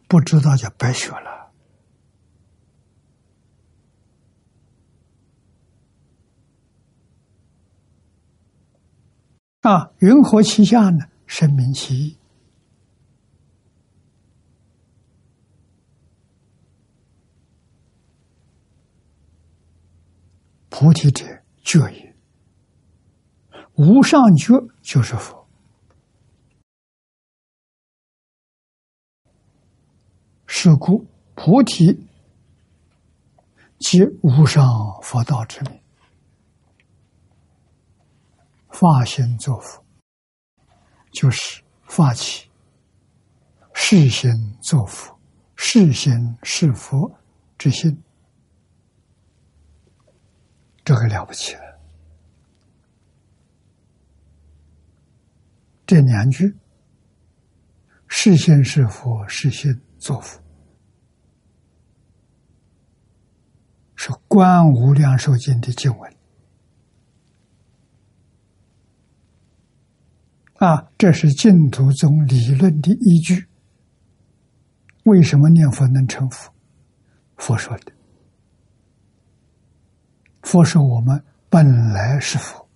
[0.10, 1.52] 不知道就白学了
[9.62, 9.90] 啊！
[10.00, 11.06] 云何其下呢？
[11.28, 12.18] 生命其意。
[20.80, 21.26] 菩提者
[21.64, 22.16] 觉也，
[23.78, 24.54] 无上觉
[24.84, 25.48] 就是佛。
[30.46, 31.04] 是故
[31.34, 32.08] 菩提
[33.80, 34.64] 即无上
[35.02, 35.82] 佛道之名，
[38.70, 39.84] 发心作佛，
[41.12, 42.48] 就是发起。
[43.74, 44.30] 世心
[44.62, 45.20] 作佛，
[45.56, 47.20] 世心是佛
[47.58, 48.04] 之心。
[50.88, 51.80] 这个了不起了，
[55.86, 56.56] 这两句
[58.08, 60.42] “是心是佛，是心作佛”，
[63.98, 66.16] 是《观无量寿经》的经文
[70.54, 70.90] 啊！
[70.98, 73.46] 这是净土宗理论的依据。
[75.04, 76.50] 为什么念佛能成佛？
[77.36, 77.97] 佛说的。
[80.48, 82.70] 佛说我们本来是佛，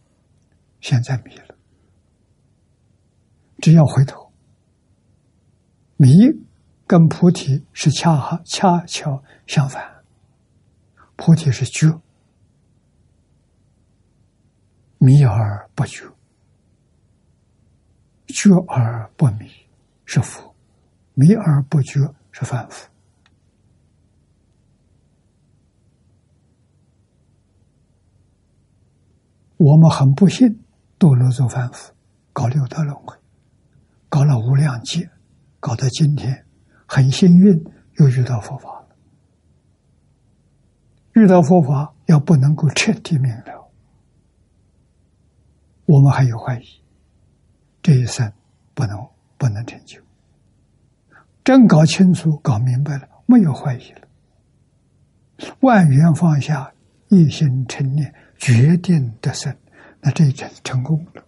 [0.82, 1.56] 现在迷了。
[3.62, 4.30] 只要回头，
[5.96, 6.10] 迷
[6.86, 9.90] 跟菩提是恰好恰巧相反。
[11.16, 11.98] 菩提是觉，
[14.98, 16.06] 迷而不觉，
[18.28, 19.50] 觉而不迷
[20.04, 20.54] 是佛，
[21.14, 22.02] 迷而不觉
[22.34, 22.91] 是凡夫。
[29.62, 30.59] 我们很不幸
[30.97, 31.93] 堕落做凡夫，
[32.34, 33.16] 搞六道轮回，
[34.09, 35.07] 搞了无量劫，
[35.59, 36.43] 搞到今天，
[36.88, 37.64] 很幸运
[37.99, 38.88] 又遇到佛法了。
[41.14, 43.72] 遇到佛法，要不能够彻底明了，
[45.86, 46.66] 我们还有怀疑，
[47.84, 48.34] 这一生
[48.74, 48.97] 不能
[49.38, 50.01] 不能成就。
[51.43, 54.07] 真搞清楚、搞明白了，没有怀疑了，
[55.59, 56.74] 万缘放下，
[57.09, 58.12] 一心成念。
[58.42, 59.56] 决定得胜，
[60.00, 61.24] 那这一阵成功了。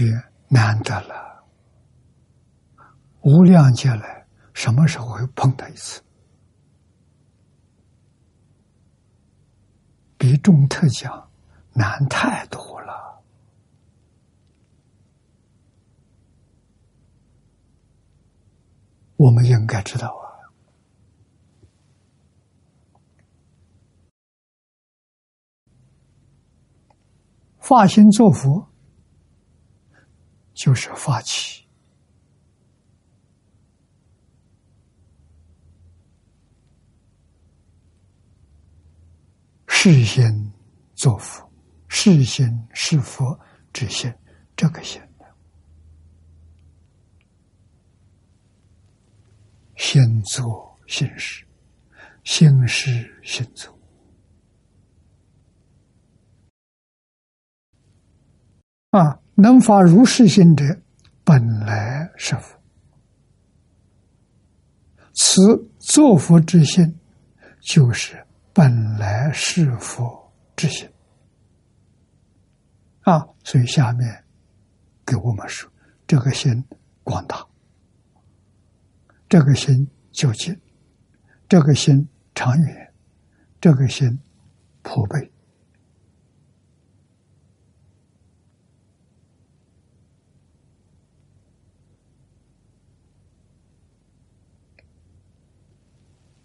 [0.00, 0.10] 越
[0.48, 1.44] 难得了，
[3.20, 6.02] 无量劫来，什么时候会碰到一次？
[10.18, 11.30] 比中特奖
[11.72, 13.22] 难太多了
[19.16, 20.24] 我们应该知道啊。
[27.58, 28.68] 发心作佛，
[30.54, 31.65] 就是发起
[39.88, 40.52] 事先
[40.96, 41.48] 作佛，
[41.86, 43.38] 事先是佛
[43.72, 44.12] 之心，
[44.56, 45.00] 这个心
[49.76, 51.46] 先做心事，
[52.24, 53.72] 心事先做。
[58.90, 60.64] 啊，能发如是心者，
[61.22, 62.60] 本来是佛。
[65.14, 66.98] 此作佛之心，
[67.60, 68.25] 就是
[68.56, 70.90] 本来是佛之心。
[73.02, 74.24] 啊，所以下面
[75.04, 75.70] 给我们说，
[76.06, 76.64] 这个心
[77.04, 77.46] 广大，
[79.28, 80.58] 这个心究竟，
[81.46, 82.94] 这个心长远，
[83.60, 84.18] 这个心
[84.80, 85.30] 普被。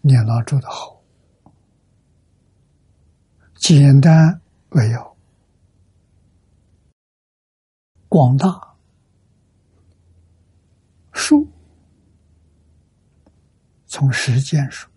[0.02, 1.01] 念老住的好，
[3.62, 4.40] 简单
[4.70, 5.16] 扼要，
[8.08, 8.76] 广大，
[11.12, 11.48] 数
[13.86, 14.90] 从时间数，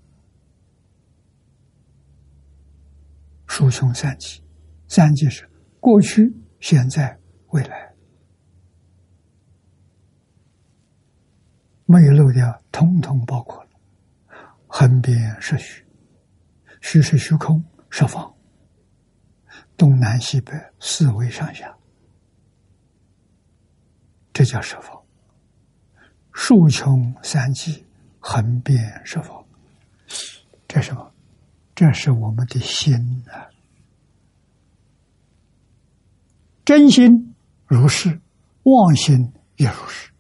[3.46, 4.42] 数穷三极，
[4.88, 5.48] 三极是
[5.80, 7.94] 过去、现在、未来，
[11.86, 13.70] 没有漏掉，通通包括了。
[14.66, 15.86] 横边是虚，
[16.82, 18.35] 虚是虚空，十方，
[19.78, 21.76] 东南西北四维上下，
[24.34, 25.02] 这叫十方。
[26.32, 27.86] 数穷三际，
[28.20, 29.46] 横遍十方，
[30.68, 31.12] 这什么？
[31.74, 32.94] 这是我们的心
[33.30, 33.52] 啊！
[36.64, 38.22] 真心如是，
[38.64, 40.12] 妄心也如是。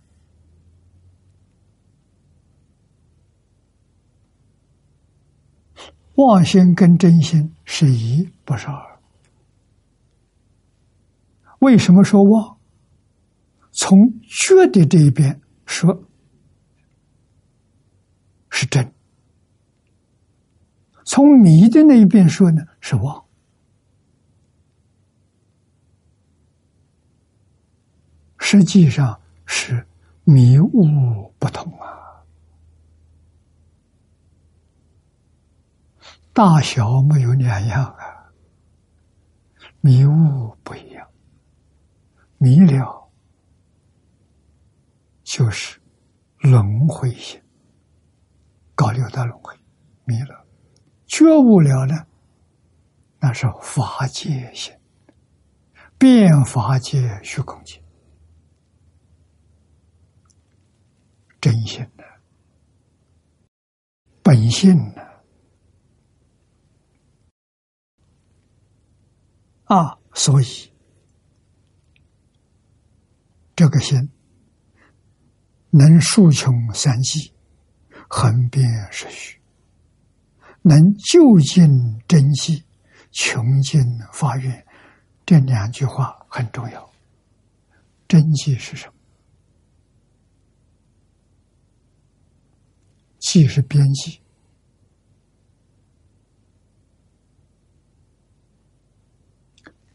[6.15, 8.94] 妄心跟真心是一，不是二。
[11.65, 12.59] 为什么说妄？
[13.71, 16.07] 从觉的这一边说，
[18.51, 18.85] 是真；
[21.03, 23.25] 从迷的那一边说呢，是妄。
[28.37, 29.87] 实际上是
[30.23, 32.23] 迷雾不同啊。
[36.31, 38.31] 大小没有两样啊，
[39.81, 41.07] 迷雾不一样，
[42.37, 43.11] 迷了
[45.23, 45.79] 就是
[46.39, 47.41] 轮回性，
[48.75, 49.55] 搞六道轮回，
[50.03, 50.45] 迷了；
[51.07, 52.05] 觉悟了呢，
[53.19, 54.77] 那是法界性，
[55.97, 57.81] 变法界虚空界，
[61.41, 62.03] 真心的
[64.21, 65.01] 本性呢？
[69.65, 70.45] 啊，所以
[73.55, 74.09] 这个心
[75.69, 77.33] 能数穷三际，
[78.09, 79.39] 横遍是虚，
[80.61, 81.67] 能就近
[82.07, 82.63] 真迹，
[83.11, 83.81] 穷尽
[84.11, 84.65] 发愿。
[85.25, 86.91] 这两句话很重要。
[88.07, 88.93] 真迹是什么？
[93.19, 94.19] 迹是边际。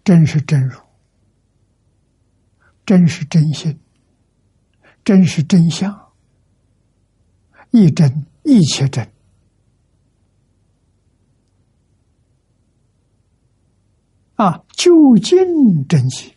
[0.03, 0.77] 真是真如，
[2.91, 3.79] 真是真心，
[5.05, 6.11] 真是真相，
[7.71, 9.09] 一真一切真
[14.35, 14.65] 啊！
[14.71, 16.35] 究竟真心，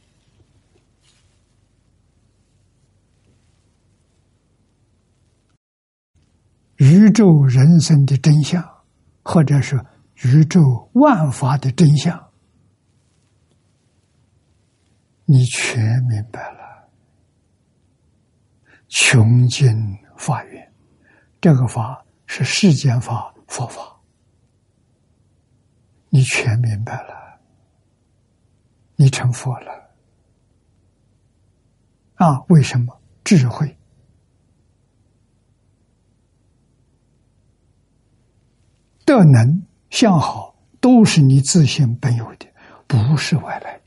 [6.75, 8.63] 宇宙人生的真相，
[9.23, 9.83] 或者是
[10.21, 12.22] 宇宙万法的真相。
[15.25, 16.89] 你全明白了，
[18.89, 19.73] 穷尽
[20.17, 20.73] 法缘，
[21.39, 23.99] 这个法是世间法、佛法，
[26.09, 27.39] 你全明白了，
[28.95, 29.89] 你成佛了
[32.15, 32.39] 啊？
[32.49, 32.99] 为什么？
[33.23, 33.77] 智慧、
[39.05, 42.45] 德能、相好，都是你自性本有的，
[42.85, 43.82] 不是外来的。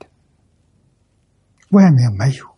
[1.71, 2.57] 外面没有。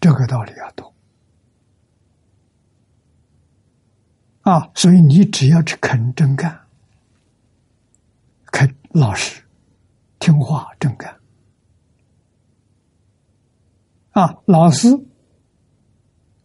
[0.00, 0.94] 这个道理要懂
[4.40, 6.58] 啊，所以你只要去肯真干，
[8.46, 9.42] 肯老实、
[10.18, 11.20] 听话、真干
[14.12, 14.88] 啊，老师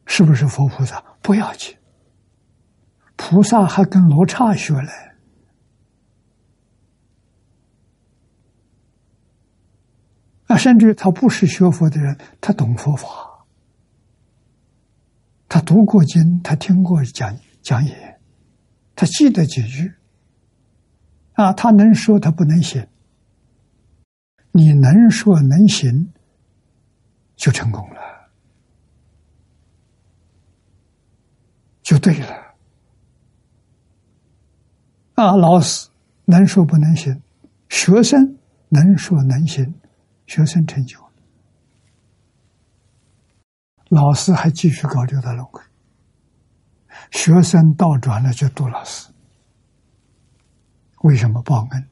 [0.06, 1.02] 是不是佛菩萨？
[1.22, 1.78] 不要紧，
[3.16, 5.05] 菩萨还跟罗刹学嘞。
[10.48, 13.08] 啊，甚至他不是学佛的人，他懂佛法，
[15.48, 18.20] 他读过经，他听过讲讲演，
[18.96, 19.94] 他记得几句。
[21.34, 22.88] 啊，他能说，他不能行。
[24.52, 26.12] 你能说能行。
[27.38, 28.00] 就成功了，
[31.84, 32.56] 就对了。
[35.16, 35.90] 啊，老师
[36.24, 37.22] 能说不能行，
[37.68, 38.38] 学生
[38.70, 39.74] 能说能行，
[40.26, 41.12] 学生成就了，
[43.90, 45.62] 老师还继续搞六道轮回，
[47.12, 49.10] 学生倒转了就度老师。
[51.04, 51.90] 为什么报恩？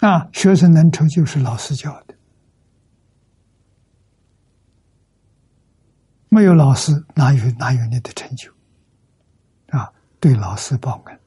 [0.00, 2.14] 啊，学生能成就是老师教的。
[6.28, 8.52] 没有老师，哪有哪有你的成就？
[9.68, 11.20] 啊，对老师报恩，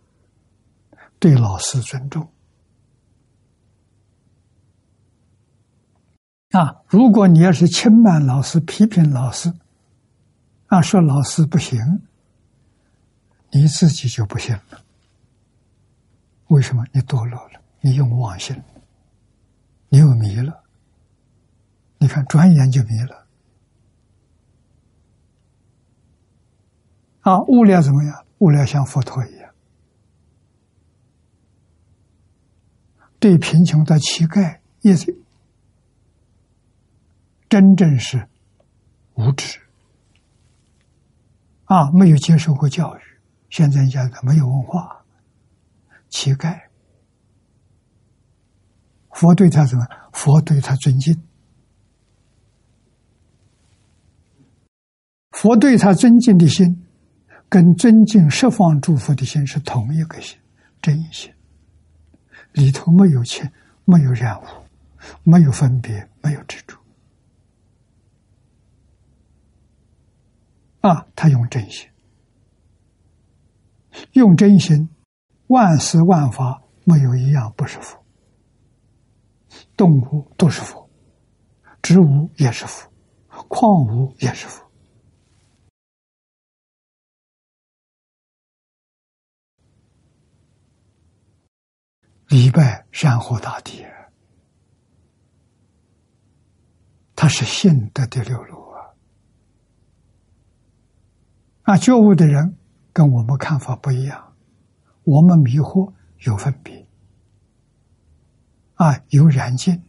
[1.19, 2.29] 对老师尊重。
[6.55, 9.51] 啊，如果你要是轻慢老师、批评老师，
[10.67, 11.77] 啊，说老师不行，
[13.51, 14.81] 你自己就不行了。
[16.47, 16.85] 为什么？
[16.93, 18.55] 你堕落了，你用妄心，
[19.89, 20.63] 你又迷了。
[21.97, 23.27] 你看，转眼就迷了。
[27.19, 28.25] 啊，物料怎么样？
[28.37, 29.51] 物料像佛陀一样，
[33.19, 35.24] 对贫穷的乞丐也是
[37.55, 38.27] 真正是
[39.13, 39.57] 无知
[41.63, 42.99] 啊，没有接受过教育，
[43.49, 45.05] 现在讲的没有文化，
[46.09, 46.63] 乞丐，
[49.11, 49.87] 佛对他怎么？
[50.11, 51.17] 佛对他尊敬，
[55.31, 56.83] 佛对他尊敬的心。
[57.47, 60.37] 跟尊敬十方诸佛的心是同一个心，
[60.81, 61.33] 真心，
[62.51, 63.49] 里头没有情，
[63.85, 64.45] 没有染污，
[65.23, 66.77] 没有分别，没有执着。
[70.87, 71.89] 啊，他用真心，
[74.13, 74.87] 用真心，
[75.47, 78.05] 万事万法没有一样不是佛，
[79.75, 80.87] 动物都是佛，
[81.81, 82.87] 植物也是佛，
[83.47, 84.63] 矿物也是佛。
[92.27, 93.83] 礼拜山河大地，
[97.15, 98.64] 他是信德的流露
[101.65, 101.75] 啊！
[101.77, 102.55] 觉悟的人
[102.93, 104.33] 跟我们看法不一样，
[105.03, 106.87] 我们迷惑有分别，
[108.75, 109.83] 啊，有染净，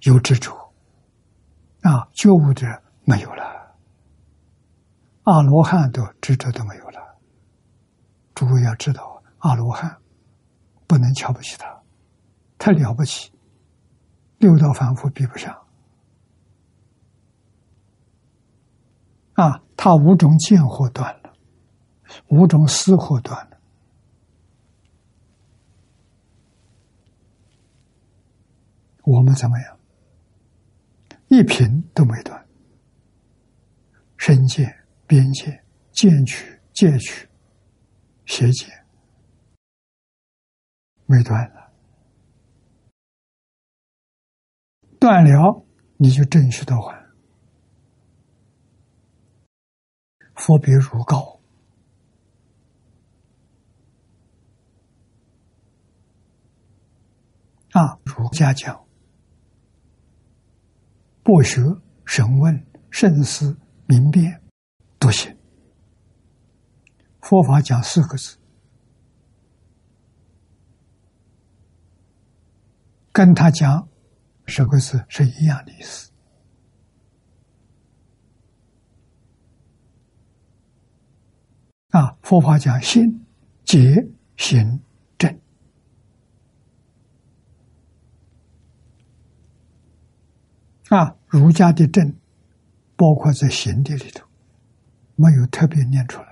[0.00, 0.72] 有执着，
[1.82, 3.76] 啊，觉悟的人没有了，
[5.24, 7.18] 阿罗汉都执着都没有了。
[8.34, 9.94] 诸位要知道，阿罗汉
[10.86, 11.82] 不能瞧不起他，
[12.56, 13.30] 太了不起，
[14.38, 15.67] 六道凡夫比不上。
[19.38, 21.32] 啊，他五种见惑断了，
[22.26, 23.60] 五种思惑断了，
[29.04, 29.78] 我们怎么样？
[31.28, 32.44] 一品都没断，
[34.16, 35.62] 身见、边界、
[35.92, 37.28] 见取、戒取。
[38.26, 38.68] 邪见
[41.06, 41.72] 没断了，
[45.00, 45.64] 断了
[45.96, 46.97] 你就正须道还。
[50.38, 51.40] 佛比如高
[57.72, 58.86] 啊，儒家讲
[61.22, 61.60] 博学、
[62.06, 64.42] 审问、慎思、明辨、
[64.98, 65.36] 笃行。
[67.20, 68.38] 佛法讲四个字，
[73.12, 73.86] 跟他讲
[74.46, 76.07] 十个字是一样的意思。
[81.90, 83.24] 啊，佛法讲心、
[83.64, 84.80] 结、行、
[85.16, 85.40] 正。
[90.88, 92.14] 啊，儒家的正
[92.96, 94.26] 包括在行的里头，
[95.16, 96.28] 没有特别念出来。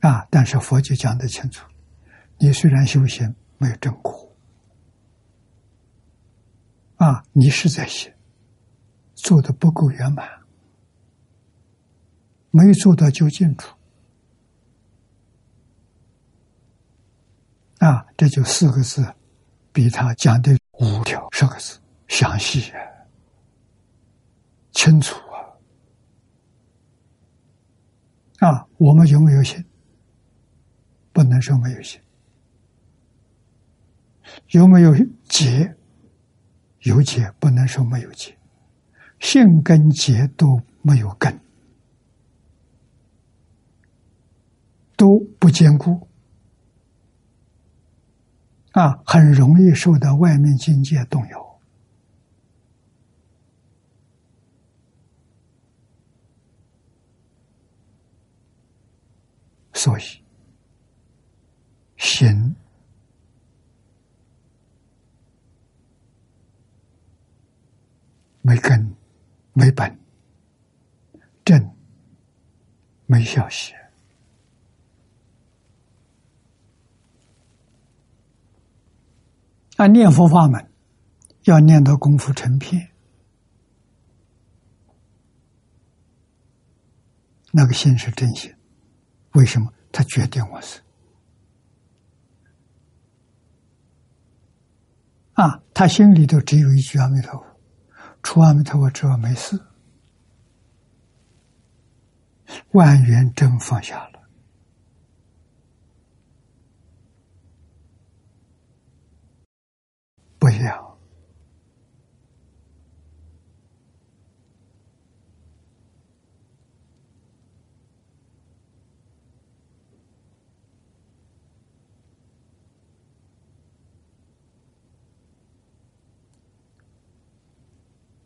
[0.00, 0.28] 啊！
[0.30, 1.66] 但是佛就讲得清楚，
[2.38, 4.30] 你虽然修行没有正果，
[6.96, 8.12] 啊，你是在行，
[9.14, 10.28] 做的不够圆满，
[12.56, 13.76] 没做到究竟处。
[17.78, 19.06] 啊，这就四个字，
[19.72, 21.78] 比他讲的五条十个字
[22.08, 22.72] 详细、
[24.72, 25.14] 清楚
[28.40, 28.48] 啊！
[28.48, 29.62] 啊，我们有没有心？
[31.12, 32.00] 不能说没有心。
[34.50, 34.94] 有没有
[35.28, 35.76] 结？
[36.80, 38.34] 有结，不能说没有结。
[39.20, 41.38] 性根结都没有根，
[44.96, 46.08] 都不坚固。
[48.72, 51.58] 啊，很容易受到外面境界动摇，
[59.72, 60.02] 所以
[61.96, 62.54] 心
[68.42, 68.94] 没根、
[69.54, 69.98] 没本、
[71.42, 71.74] 正
[73.06, 73.72] 没消息。
[79.76, 80.70] 啊，念佛法门
[81.44, 82.90] 要念到功夫成片，
[87.52, 88.54] 那个心是真心。
[89.32, 89.72] 为什么？
[89.92, 90.80] 他决定我是
[95.34, 97.44] 啊，他心里头只有一句阿弥陀佛，
[98.22, 99.58] 除阿弥陀佛之外没事，
[102.72, 104.15] 万缘真放下了。
[110.46, 110.96] 不一样。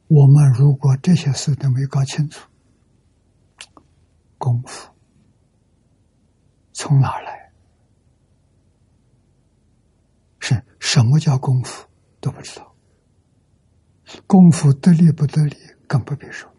[0.09, 2.47] 我们如果这些事都没搞清楚，
[4.37, 4.93] 功夫
[6.75, 7.51] 从哪来？
[10.39, 11.89] 是什么叫功夫？
[12.21, 12.75] 都不知道，
[14.27, 15.57] 功夫得力不得力，
[15.89, 16.51] 更不必说。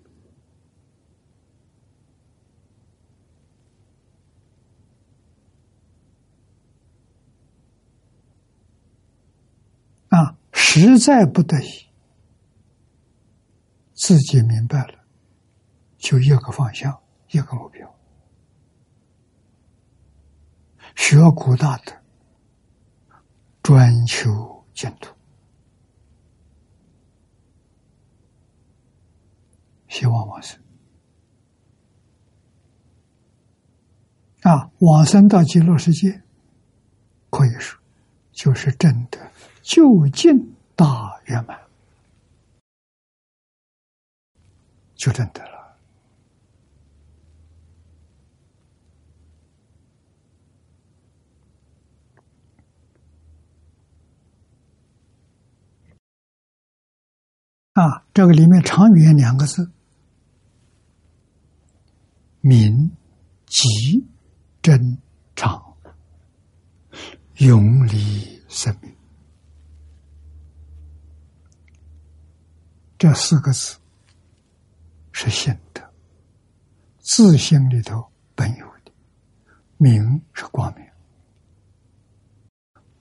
[10.10, 11.88] 啊，实在不得已，
[13.94, 15.06] 自己明白了，
[15.98, 17.96] 就一个方向，一个目标，
[20.96, 21.94] 学古大德，
[23.62, 25.16] 专求净土。
[29.92, 30.58] 希望往生
[34.44, 34.72] 啊！
[34.80, 36.24] 往生到极乐世界，
[37.30, 37.78] 可以说
[38.32, 39.20] 就是真的
[39.62, 41.60] 究竟大圆满，
[44.96, 45.76] 就真的了
[57.74, 58.06] 啊！
[58.14, 59.70] 这个里面“长远”两个字。
[62.42, 62.92] 明
[63.46, 63.68] 极
[64.62, 64.98] 真
[65.36, 65.78] 常，
[67.36, 68.92] 永离生命，
[72.98, 73.78] 这四个字
[75.12, 75.94] 是心的，
[76.98, 78.92] 自性里头本有的。
[79.78, 80.84] 明是光明，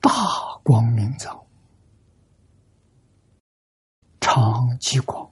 [0.01, 0.11] 大
[0.63, 1.47] 光明照，
[4.21, 5.31] 常极光。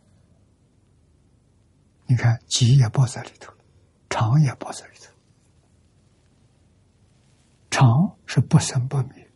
[2.07, 3.53] 你看，极也包在里头。
[4.09, 5.13] 常也包在里头，
[7.71, 9.31] 常是不生不灭，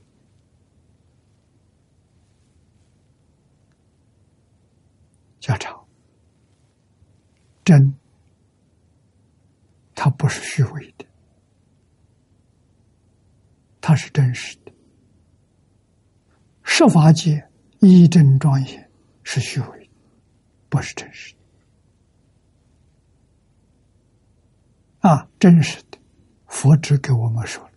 [5.40, 5.86] 叫常。
[7.64, 7.94] 真，
[9.94, 11.06] 它不是虚伪的，
[13.80, 14.72] 它是真实的。
[16.64, 18.90] 设法界一真庄严
[19.22, 19.90] 是虚伪，
[20.68, 21.41] 不是真实的。
[25.02, 25.98] 啊，真实的，
[26.46, 27.70] 佛只给我们说了，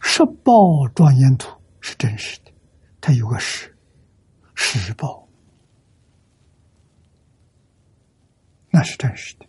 [0.00, 1.50] 十报庄严土
[1.80, 2.52] 是真实的，
[3.00, 3.74] 它有个十，
[4.54, 5.26] 十报，
[8.70, 9.46] 那是真实的。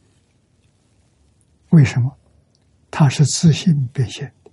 [1.72, 2.18] 为什么？
[2.90, 4.52] 它是自信变现的，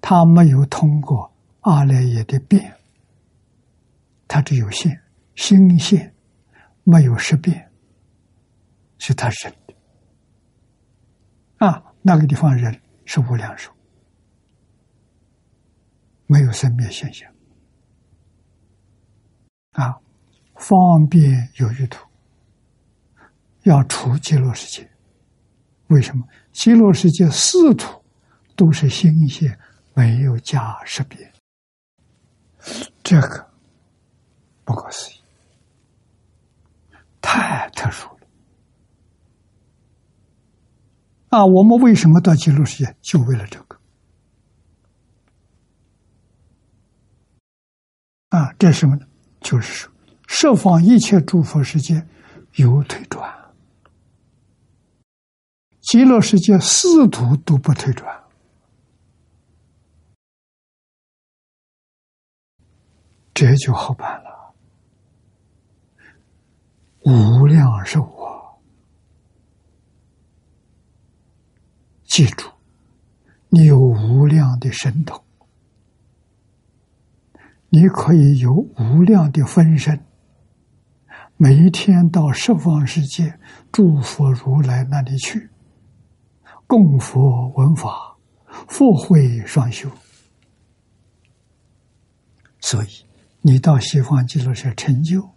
[0.00, 2.74] 它没有通过阿赖耶的变，
[4.26, 5.00] 它只有现，
[5.36, 6.12] 心现，
[6.82, 7.70] 没有实变，
[8.98, 9.54] 是它真。
[12.06, 13.72] 那个地方人是无量寿，
[16.26, 17.32] 没有生灭现象。
[19.70, 19.98] 啊，
[20.54, 22.06] 方便有余土，
[23.62, 24.86] 要除极乐世界，
[25.86, 26.28] 为什么？
[26.52, 28.04] 极乐世界四土
[28.54, 29.50] 都是心性，
[29.94, 31.32] 没有假识别，
[33.02, 33.50] 这个
[34.62, 35.14] 不可思议，
[37.22, 38.14] 太特殊了。
[41.34, 42.96] 啊，我们为什么到极乐世界？
[43.02, 43.76] 就为了这个。
[48.28, 49.04] 啊，这是什么呢？
[49.40, 49.92] 就是说，
[50.28, 52.06] 设方一切诸佛世界
[52.52, 53.52] 有退转，
[55.80, 58.24] 极乐世界四土都不退转，
[63.34, 64.54] 这就好办了。
[67.00, 68.54] 无量寿啊，
[72.14, 72.48] 记住，
[73.48, 75.20] 你有无量的神通。
[77.68, 80.00] 你可以有无量的分身，
[81.36, 83.36] 每一天到十方世界
[83.72, 85.50] 诸佛如来那里去，
[86.68, 88.16] 供佛闻法，
[88.68, 89.90] 佛慧双修。
[92.60, 93.04] 所以，
[93.40, 95.28] 你到西方极乐世界成就，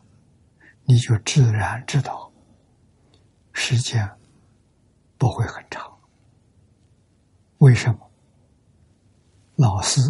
[0.86, 2.32] 你就自然知道，
[3.52, 4.08] 时间
[5.18, 5.97] 不会很长。
[7.60, 8.00] 为什么？
[9.56, 10.02] 老师，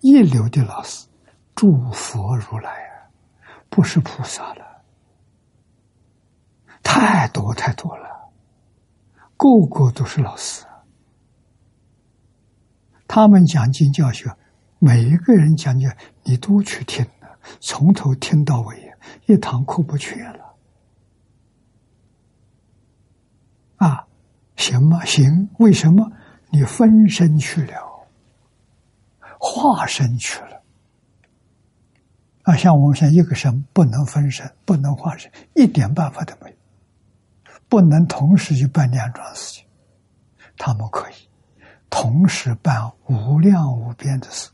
[0.00, 1.06] 一流的老师。
[1.54, 3.08] 诸佛如来啊，
[3.70, 4.82] 不是菩萨了，
[6.82, 8.30] 太多太多了，
[9.38, 10.66] 个个都是老师。
[13.08, 14.36] 他们讲经教学，
[14.78, 18.92] 每一个人讲解，你都去听了，从头听到尾，
[19.24, 20.54] 一堂课不缺了。
[23.76, 24.06] 啊，
[24.56, 25.02] 行吗？
[25.06, 26.12] 行，为什么？
[26.56, 28.08] 你分身去了，
[29.38, 30.62] 化身去了。
[32.44, 36.56] 啊，像我们现在一个神不能分身，不能化身，一点办法都没有，
[37.68, 39.66] 不能同时去办两桩事情。
[40.56, 41.14] 他们可以
[41.90, 44.48] 同时办无量无边的事，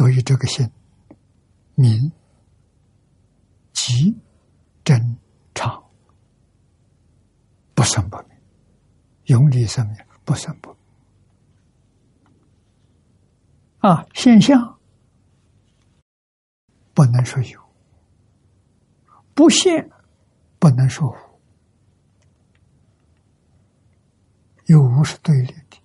[0.00, 0.66] 所以这个心
[1.74, 2.10] 明
[3.74, 4.16] 即。
[4.82, 5.18] 真
[5.54, 5.84] 常
[7.74, 8.40] 不生不灭，
[9.26, 10.78] 永离生灭，不生不灭。
[13.80, 14.80] 啊，现象
[16.94, 17.60] 不能说有，
[19.34, 19.90] 不现
[20.58, 21.14] 不能说无，
[24.64, 25.78] 有无是对立的。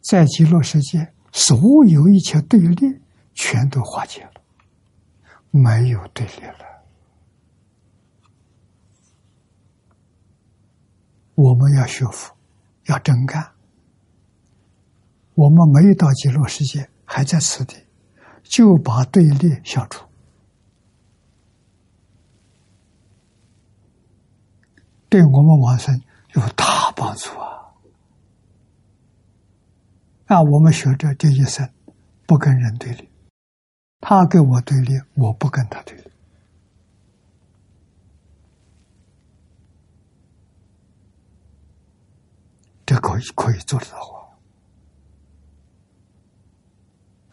[0.00, 3.00] 在极乐世界，所有一切对立
[3.34, 4.40] 全都化解了，
[5.50, 6.64] 没有对立了。
[11.34, 12.32] 我们要学佛，
[12.84, 13.50] 要真干。
[15.34, 17.74] 我们没有到极乐世界，还在此地，
[18.44, 20.06] 就把对立消除，
[25.08, 26.00] 对我们往生
[26.34, 27.53] 有大帮助啊！
[30.34, 31.70] 那，我们学着这一生
[32.26, 33.08] 不跟人对立，
[34.00, 36.10] 他跟我对立，我不跟他对立。
[42.84, 44.36] 这可以可以做得到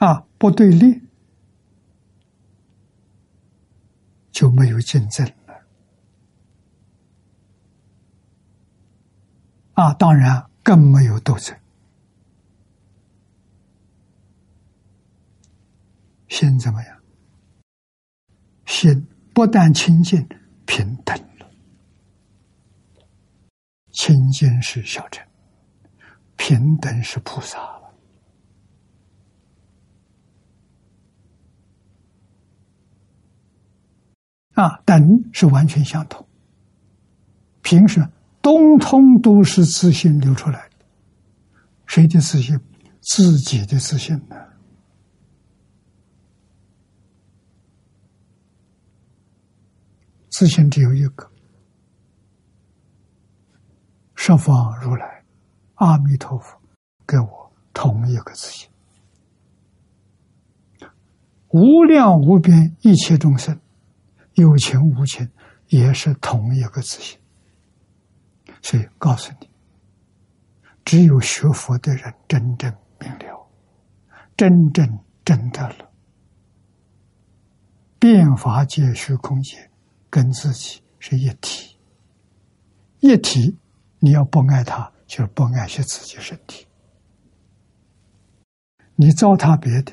[0.05, 0.23] 啊！
[0.37, 1.01] 不对立
[4.31, 5.65] 就没有竞争了
[9.73, 9.91] 啊！
[9.95, 11.57] 当然更没有斗争，
[16.31, 16.97] 心怎么样？
[18.65, 20.25] 心不但清净
[20.65, 21.51] 平等了，
[23.91, 25.27] 清净是小乘。
[26.37, 27.93] 平等是菩萨了
[34.53, 36.25] 啊，等是完全相同。
[37.61, 38.07] 平时
[38.41, 40.85] 通通都是自信流出来的，
[41.85, 42.57] 谁的自信？
[43.01, 44.50] 自己的自信呢？
[50.41, 51.29] 自信只有一个，
[54.15, 55.23] 十方如来。
[55.75, 56.59] 阿弥陀佛，
[57.05, 58.67] 给我同一个自信，
[61.49, 63.55] 无量无边一切众生，
[64.33, 65.29] 有情无情，
[65.67, 67.19] 也是同一个自信。
[68.63, 69.47] 所以告诉你，
[70.83, 73.47] 只有学佛的人真正明了，
[74.35, 75.91] 真正真得了，
[77.99, 79.69] 变法界、虚空界
[80.11, 81.75] 跟自己是一体，
[82.99, 83.57] 一体，
[83.97, 84.91] 你要不爱他。
[85.11, 86.65] 就不爱惜自己身体，
[88.95, 89.91] 你糟蹋别的，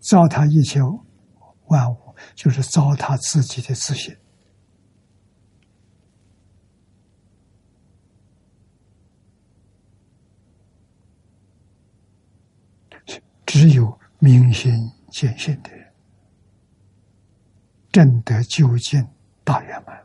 [0.00, 0.80] 糟蹋一切
[1.66, 4.16] 万物，就是糟蹋自己的自信。
[13.44, 15.92] 只有明心见性的人，
[17.92, 19.06] 正得究竟
[19.46, 20.04] 大圆满。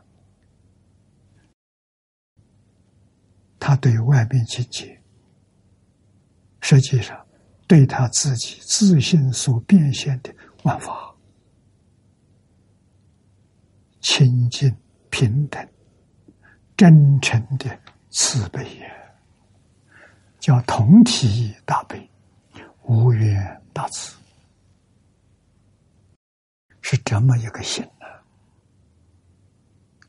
[3.58, 5.02] 他对外面境界，
[6.60, 7.26] 实际上
[7.66, 10.32] 对他自己自信所变现的
[10.62, 11.12] 万法，
[14.00, 14.72] 清净
[15.10, 15.68] 平等、
[16.76, 17.78] 真诚的
[18.10, 18.90] 慈悲也，
[20.38, 22.08] 叫同体大悲。
[22.84, 24.16] 无缘大慈，
[26.80, 27.88] 是这么一个心。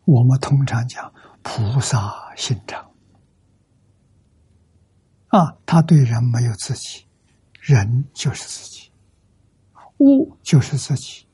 [0.06, 2.92] 我们通常讲菩萨心肠
[5.28, 7.06] 啊，他对人没有自己，
[7.60, 8.92] 人就是自己，
[10.00, 11.26] 物就是自己，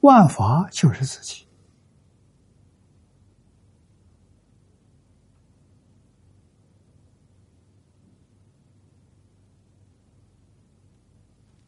[0.00, 1.46] 万法就是自己。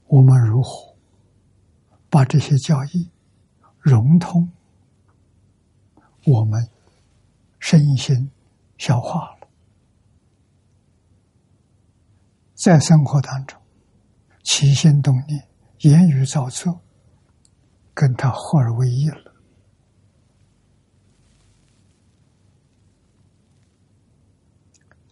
[0.06, 0.96] 我们如何
[2.08, 3.10] 把这些教义
[3.80, 4.50] 融通
[6.26, 6.68] 我们
[7.60, 8.30] 身心
[8.78, 9.48] 消化了，
[12.54, 13.60] 在生活当中
[14.42, 15.48] 起心动念、
[15.80, 16.80] 言语造作，
[17.94, 19.34] 跟他合而为一了，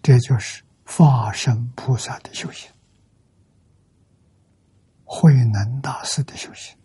[0.02, 2.70] 这就是法身菩萨的修行。
[5.04, 6.76] 慧能大师的修行，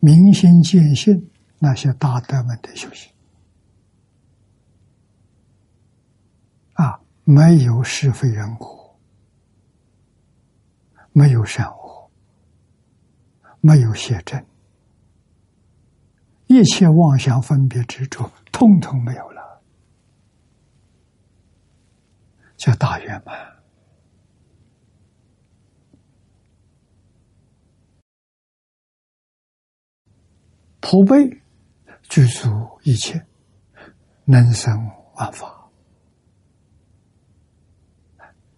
[0.00, 1.30] 明心见性，
[1.64, 3.12] 那些大德们的修行，
[6.72, 8.98] 啊，没有是非人果，
[11.12, 12.10] 没有善恶，
[13.60, 14.44] 没有邪正，
[16.48, 19.62] 一切妄想分别执着，通通没有了，
[22.56, 23.52] 叫大圆满。
[30.80, 31.40] 普悲
[32.12, 33.24] 具足一切，
[34.26, 35.70] 能生万法，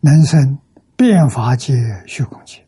[0.01, 0.59] 能生
[0.97, 1.73] 变法界、
[2.05, 2.67] 虚空界，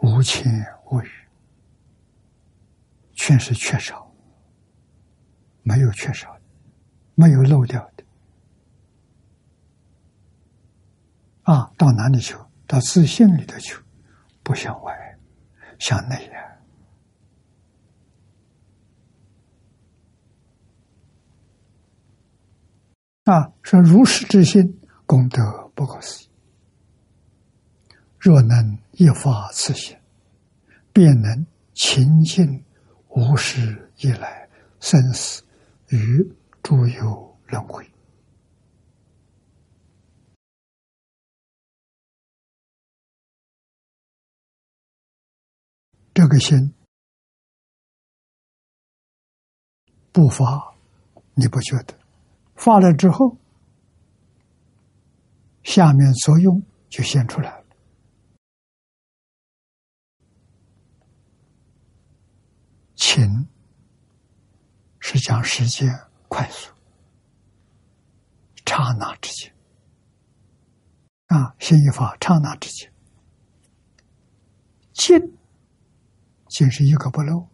[0.00, 0.50] 无欠
[0.90, 1.10] 无语，
[3.12, 4.10] 全是缺少，
[5.62, 6.40] 没有缺少的，
[7.14, 8.04] 没有漏掉的。
[11.42, 12.42] 啊，到哪里求？
[12.66, 13.78] 到自信里头求，
[14.42, 15.18] 不向外，
[15.78, 16.16] 向内。
[16.28, 16.51] 啊，
[23.24, 26.28] 啊说如是之心，功德不可思议。
[28.18, 29.96] 若能一发此心，
[30.92, 32.64] 便能清净
[33.10, 34.48] 无始以来
[34.80, 35.44] 生死
[35.88, 36.34] 与
[36.64, 37.88] 诸有轮回。
[46.12, 46.74] 这个心
[50.10, 50.74] 不发，
[51.34, 52.01] 你不觉得？
[52.62, 53.36] 发了之后，
[55.64, 57.64] 下面作用就现出来了。
[62.94, 63.48] 情
[65.00, 65.92] 是讲时间
[66.28, 66.72] 快速，
[68.64, 69.52] 刹那之间
[71.26, 72.92] 啊，心一发，刹那之间，
[74.92, 75.18] 静，
[76.46, 77.44] 静是一个不漏，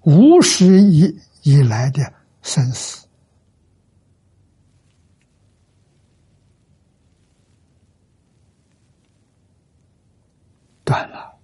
[0.00, 3.05] 无始以以来的生死。
[10.86, 11.36] 断了，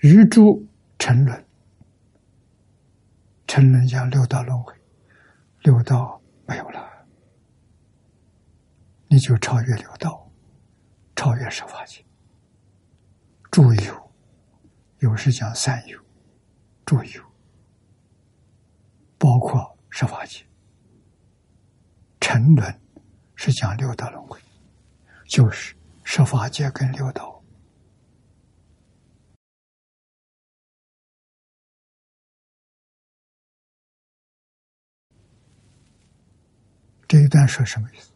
[0.00, 0.68] 余诸
[0.98, 1.46] 沉沦，
[3.46, 4.74] 沉沦讲六道轮回，
[5.62, 7.06] 六道没有了，
[9.08, 10.30] 你就超越六道，
[11.16, 12.04] 超越十法界。
[13.50, 14.12] 诸有，
[14.98, 15.98] 有时讲三有，
[16.84, 17.22] 诸有，
[19.16, 20.44] 包括十法界，
[22.20, 22.81] 沉沦。
[23.44, 24.38] 是讲六道轮回，
[25.26, 25.74] 就是
[26.04, 27.42] 十法界跟六道。
[37.08, 38.12] 这一段说什么意思？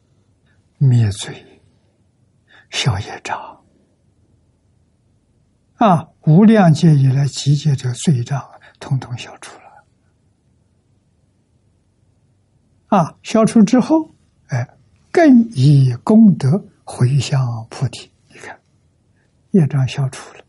[0.78, 1.61] 灭罪，
[2.70, 3.65] 消业障
[5.74, 6.09] 啊！
[6.20, 8.48] 无量劫以来集结这罪障，
[8.78, 9.85] 统统消除了。
[12.86, 14.15] 啊，消除之后，
[15.17, 18.13] 更以功德回向菩提。
[18.29, 18.61] 你看，
[19.53, 20.45] 业障消除了，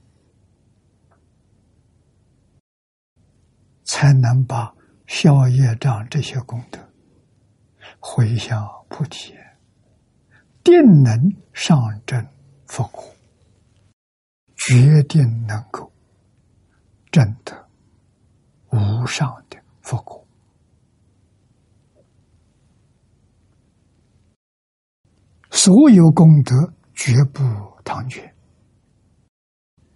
[3.86, 4.76] 才能把
[5.06, 6.78] 消业障这些功德
[7.98, 9.34] 回向菩提，
[10.66, 12.28] 定能上证
[12.66, 13.02] 佛果，
[14.58, 15.90] 决定能够
[17.10, 17.70] 证得
[18.72, 20.17] 无上的佛果。
[25.68, 27.44] 所有功德绝不
[27.84, 28.34] 唐捐，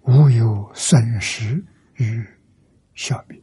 [0.01, 1.65] 无有损失
[1.95, 2.27] 与
[2.93, 3.41] 消灭。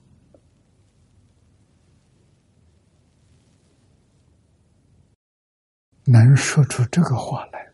[6.04, 7.66] 能说出这个话来，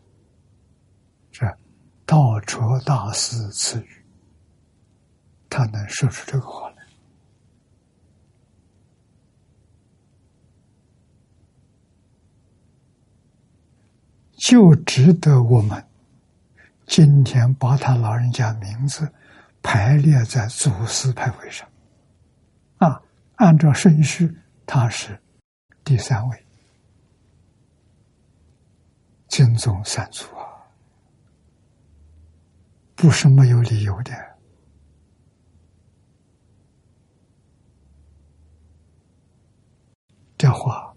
[1.33, 1.45] 这
[2.05, 4.05] 道卓大师赐予，
[5.49, 6.74] 他能说出这个话来。
[14.35, 15.83] 就值得我们
[16.85, 19.09] 今天把他老人家名字
[19.63, 21.67] 排列在祖师牌位上，
[22.77, 23.01] 啊，
[23.35, 24.31] 按照顺序，
[24.65, 25.19] 他是
[25.83, 26.45] 第三位，
[29.27, 30.45] 敬宗三祖啊，
[32.95, 34.13] 不是没有理由的。
[40.37, 40.93] 这话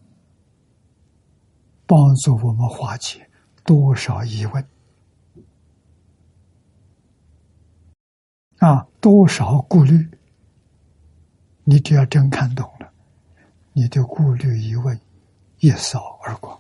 [1.87, 3.28] 帮助我们化解。
[3.69, 4.67] 多少疑问
[8.61, 8.89] 啊！
[8.99, 10.09] 多少顾虑？
[11.65, 12.91] 你只要真看懂了，
[13.75, 14.99] 你的顾虑疑问
[15.59, 16.59] 一扫而光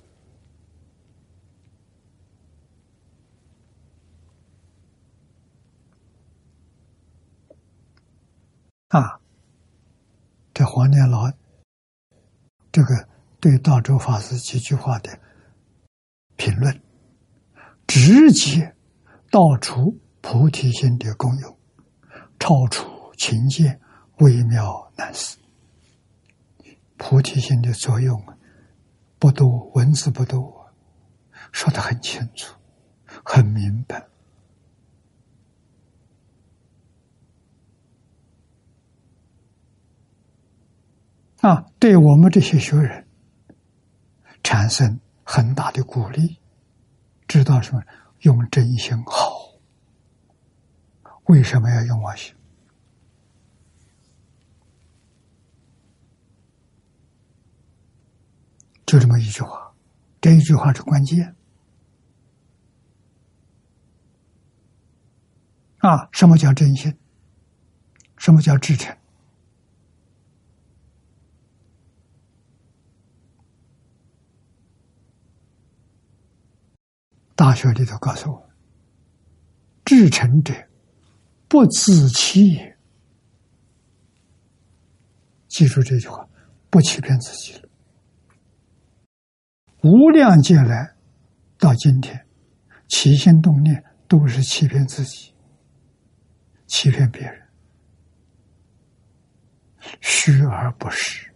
[8.89, 9.19] 啊！
[10.53, 11.33] 这黄念老
[12.71, 13.09] 这个
[13.41, 15.19] 对道州法师几句话的
[16.37, 16.79] 评论。
[17.89, 18.77] 直接
[19.31, 21.59] 道出菩提心的功用，
[22.39, 22.87] 超出
[23.17, 23.81] 情见，
[24.19, 25.39] 微妙难思。
[26.99, 28.23] 菩提心的作用
[29.19, 30.71] 不多，文字不多，
[31.51, 32.55] 说的很清楚，
[33.25, 34.07] 很明白。
[41.41, 43.07] 啊，对我们这些学人
[44.43, 46.38] 产生很大的鼓励。
[47.29, 47.83] 知道什么？
[48.23, 49.55] 用真心好。
[51.27, 52.35] 为什么要用我心？
[58.85, 59.73] 就这么一句话，
[60.21, 61.37] 这一句话是关键。
[65.77, 66.99] 啊，什么叫真心？
[68.17, 68.98] 什么叫至诚？
[77.39, 78.51] 大学里头告诉我
[79.87, 80.53] ：“至诚者，
[81.47, 82.77] 不自欺也。”
[85.47, 86.29] 记住这句话，
[86.69, 87.69] 不欺骗自己了。
[89.85, 90.97] 无量劫来，
[91.59, 92.27] 到今天，
[92.89, 95.33] 起心动念都是欺骗自己，
[96.67, 97.41] 欺骗别人，
[100.01, 101.33] 虚而不实。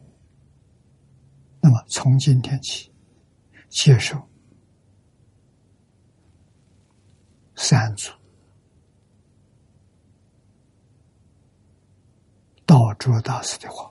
[1.60, 2.92] 那么，从今天起，
[3.68, 4.31] 接受。
[7.64, 8.10] 三祖
[12.66, 13.88] 道卓大师的话，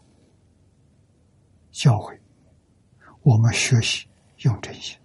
[1.71, 2.19] 教诲
[3.21, 4.05] 我们学习
[4.39, 4.99] 用真心，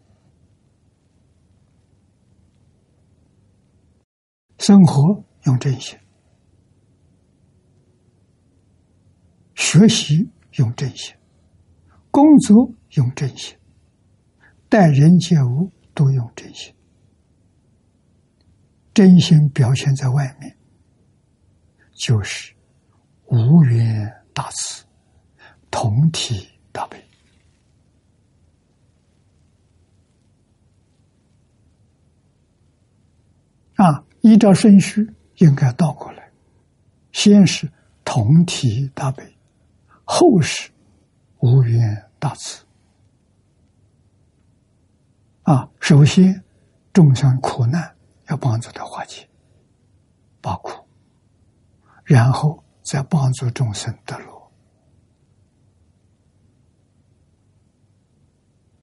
[4.59, 5.97] 生活用真心，
[9.55, 11.15] 学习用真心，
[12.11, 13.57] 工作用真心，
[14.69, 16.76] 待人接物都用真心。
[18.97, 20.57] 真心表现在外面，
[21.93, 22.55] 就是
[23.27, 24.87] 无缘大慈，
[25.71, 26.97] 同体大悲。
[33.75, 35.07] 啊，依照顺序
[35.37, 36.33] 应该倒过来，
[37.13, 37.71] 先是
[38.03, 39.37] 同体大悲，
[40.05, 40.71] 后是
[41.41, 42.65] 无缘大慈。
[45.43, 46.43] 啊，首先
[46.95, 47.96] 众生苦难。
[48.29, 49.29] 要帮助他化解
[50.41, 50.87] 包苦，
[52.05, 54.43] 然后再帮助众生得路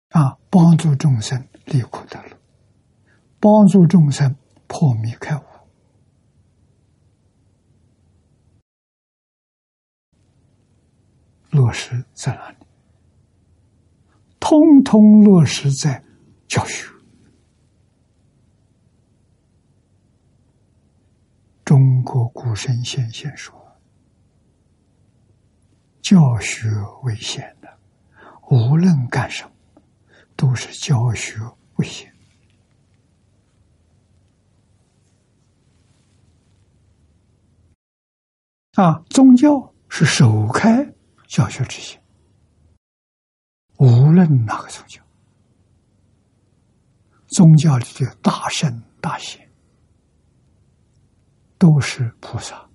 [0.10, 0.38] 啊！
[0.50, 2.38] 帮助众生离苦得乐，
[3.40, 4.36] 帮助众生
[4.68, 5.44] 破迷开悟，
[11.50, 12.58] 落实在哪里？
[14.40, 16.04] 通通落实在
[16.48, 16.93] 教学。
[21.74, 23.52] 中国古圣先贤说
[26.04, 26.70] ：“教学
[27.02, 27.80] 为先的，
[28.52, 29.52] 无论干什么，
[30.36, 31.40] 都是教学
[31.78, 32.14] 为先。”
[38.78, 40.88] 啊，宗教是首开
[41.26, 42.00] 教学之先，
[43.80, 45.02] 无论哪个宗教，
[47.30, 49.52] 宗教里的大圣大贤。
[51.64, 52.70] 都是菩萨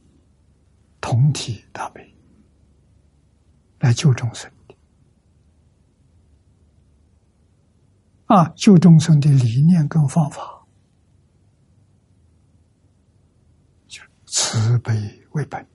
[0.98, 2.16] 同体大悲
[3.80, 4.74] 来救众生的
[8.34, 8.48] 啊！
[8.56, 10.66] 救众生的理念跟方法，
[13.86, 14.94] 就慈悲
[15.32, 15.68] 为本。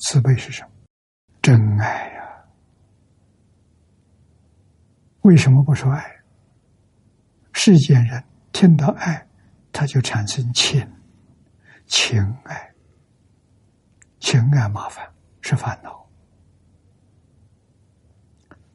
[0.00, 0.70] 慈悲是什么？
[1.40, 2.44] 真爱呀！
[5.22, 6.22] 为什么不说爱？
[7.54, 8.22] 世间人。
[8.54, 9.28] 听到爱，
[9.72, 10.88] 他就产生情，
[11.86, 12.72] 情爱，
[14.20, 15.12] 情爱麻烦
[15.42, 16.08] 是烦恼，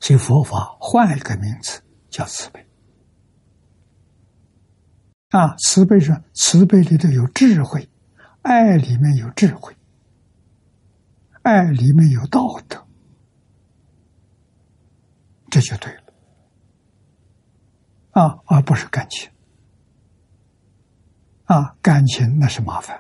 [0.01, 2.68] 所以佛法换了一个名词叫慈悲。
[5.30, 7.89] 啊，慈悲是慈悲里头有智慧，
[8.41, 9.73] 爱里面有智慧，
[11.41, 12.85] 爱里面有道德，
[15.49, 16.03] 这就对了。
[18.11, 19.31] 啊，而不是感情。
[21.49, 22.95] 啊，感情那是麻烦，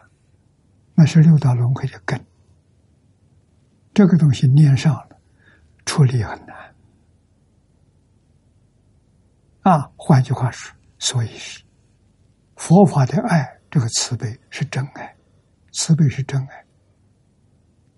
[0.95, 2.19] 那是六道轮回的根。
[3.93, 5.21] 这个东西念上了，
[5.85, 6.57] 处理很难。
[9.61, 11.63] 啊，换句话说，所以是
[12.55, 15.15] 佛法的爱，这个慈悲是真爱，
[15.71, 16.65] 慈悲是真爱。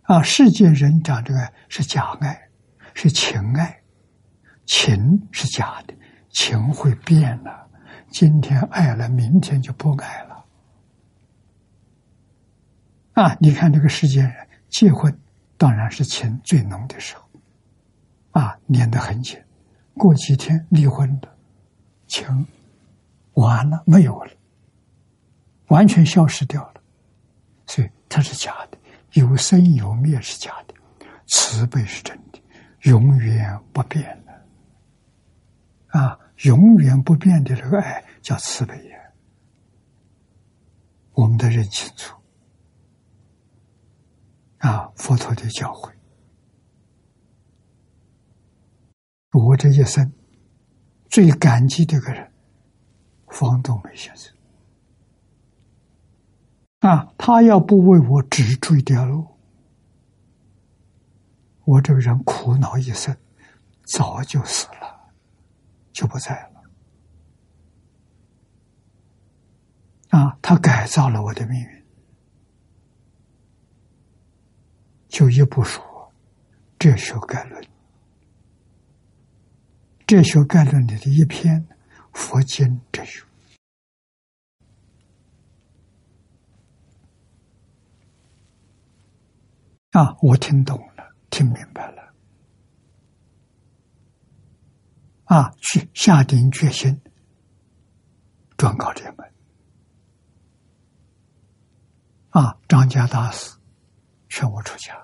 [0.01, 2.49] 啊，世间人讲这个是假爱，
[2.93, 3.81] 是情爱，
[4.65, 4.97] 情
[5.31, 5.93] 是假的，
[6.29, 7.69] 情会变了，
[8.09, 10.30] 今天爱了，明天就不爱了。
[13.21, 13.37] 啊！
[13.39, 15.15] 你看这个世间人结婚，
[15.55, 17.29] 当然是情最浓的时候，
[18.31, 19.39] 啊，粘得很紧。
[19.93, 21.29] 过几天离婚的，
[22.07, 22.47] 情
[23.33, 24.31] 完了没有了，
[25.67, 26.81] 完全消失掉了。
[27.67, 28.77] 所以它是假的，
[29.11, 30.73] 有生有灭是假的，
[31.27, 32.39] 慈悲是真的，
[32.89, 35.99] 永远不变的。
[35.99, 38.97] 啊，永远不变的这个爱叫慈悲呀，
[41.13, 42.19] 我们得认清楚。
[44.61, 45.91] 啊，佛陀的教诲，
[49.31, 50.13] 我这一生
[51.09, 52.31] 最感激这个人，
[53.27, 54.31] 方东梅先生。
[56.81, 59.27] 啊，他要不为我指出一条路，
[61.65, 63.17] 我这个人苦恼一生，
[63.85, 65.11] 早就死了，
[65.91, 66.61] 就不在了。
[70.09, 71.80] 啊，他改造了我的命运。
[75.11, 75.81] 就一部书
[76.79, 77.61] 《哲学概论》，
[80.07, 81.67] 《哲学概论》里的一篇
[82.13, 83.21] 佛经哲学。
[89.91, 92.13] 啊，我听懂了，听明白了，
[95.25, 97.01] 啊，去下定决心
[98.55, 99.29] 转告这门。
[102.29, 103.60] 啊，张家大师。
[104.31, 104.97] 劝我出家，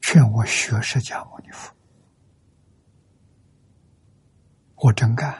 [0.00, 1.70] 劝我学释迦牟尼佛，
[4.76, 5.30] 我真干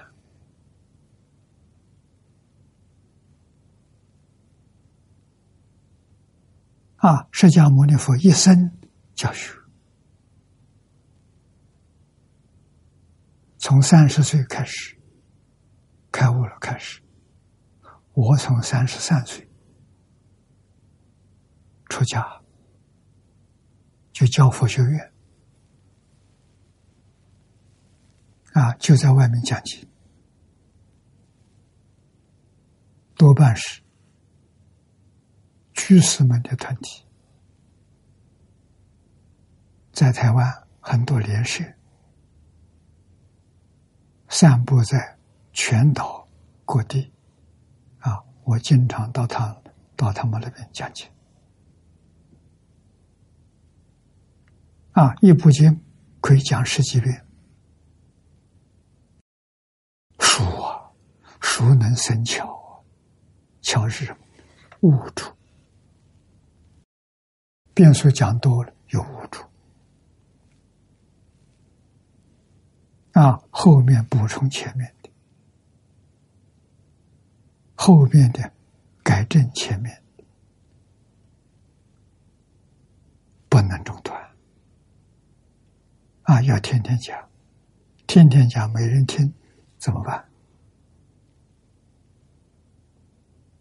[6.98, 7.26] 啊！
[7.32, 8.70] 释迦牟尼佛一生
[9.14, 9.58] 教学，
[13.56, 14.94] 从三十岁开始
[16.12, 17.00] 开悟了，开始，
[18.12, 19.45] 我从三十三岁。
[21.88, 22.42] 出家
[24.12, 25.12] 就教佛学院
[28.52, 29.86] 啊，就在外面讲经，
[33.14, 33.82] 多半是
[35.74, 37.04] 居士们的团体，
[39.92, 41.62] 在台湾很多连社，
[44.28, 45.18] 散布在
[45.52, 46.26] 全岛
[46.64, 47.12] 各地
[47.98, 49.54] 啊，我经常到他
[49.94, 51.06] 到他们那边讲经。
[54.97, 55.85] 啊，一部经
[56.23, 57.27] 可以讲十几遍。
[60.18, 60.90] 书啊，
[61.39, 62.81] 熟能生巧啊，
[63.60, 64.18] 巧是什么？
[64.81, 65.36] 悟出。
[67.74, 69.43] 变数讲多了，有无助。
[73.12, 75.10] 啊，后面补充前面的，
[77.74, 78.51] 后面的
[79.02, 80.02] 改正前面，
[83.51, 84.25] 不能中断。
[86.26, 87.16] 啊，要天天讲，
[88.06, 89.32] 天天讲没人听，
[89.78, 90.28] 怎么办？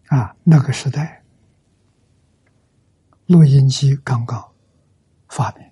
[0.07, 1.23] 啊，那个时代，
[3.27, 4.51] 录音机刚刚
[5.29, 5.71] 发明。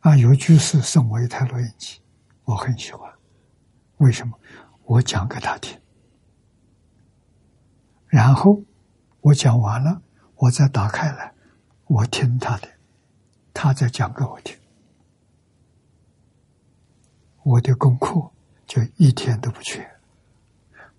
[0.00, 2.02] 啊，有居士送我一台录音机，
[2.44, 3.10] 我很喜欢。
[3.96, 4.38] 为什么？
[4.84, 5.80] 我讲给他听，
[8.08, 8.62] 然后
[9.22, 10.02] 我讲完了，
[10.36, 11.34] 我再打开来，
[11.86, 12.68] 我听他的，
[13.60, 14.56] 他再讲给我听，
[17.42, 18.14] 我的功课
[18.68, 19.84] 就一天都不缺，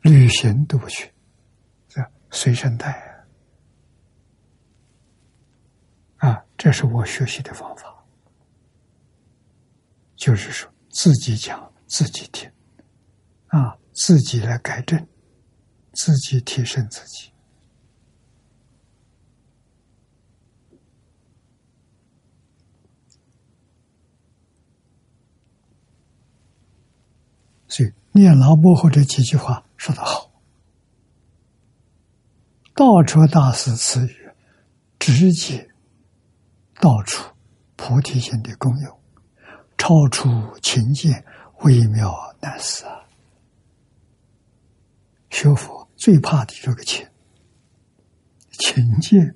[0.01, 1.09] 旅行都不缺，
[1.87, 3.25] 这随身带
[6.17, 8.05] 啊，这是我学习的方法。
[10.17, 12.51] 就是说，自己讲，自己听，
[13.47, 15.07] 啊，自己来改正，
[15.93, 17.31] 自己提升自己。
[27.71, 30.31] 所以，念老波或者几句话说得好
[32.75, 34.31] ：“道出大师词语，
[34.97, 35.69] 直接
[36.79, 37.33] 道出
[37.75, 38.99] 菩提心的功用。”
[39.77, 40.29] 超出
[40.61, 41.23] 情见，
[41.61, 42.99] 微妙难思啊！
[45.29, 47.07] 学佛最怕的这个情，
[48.51, 49.33] 情见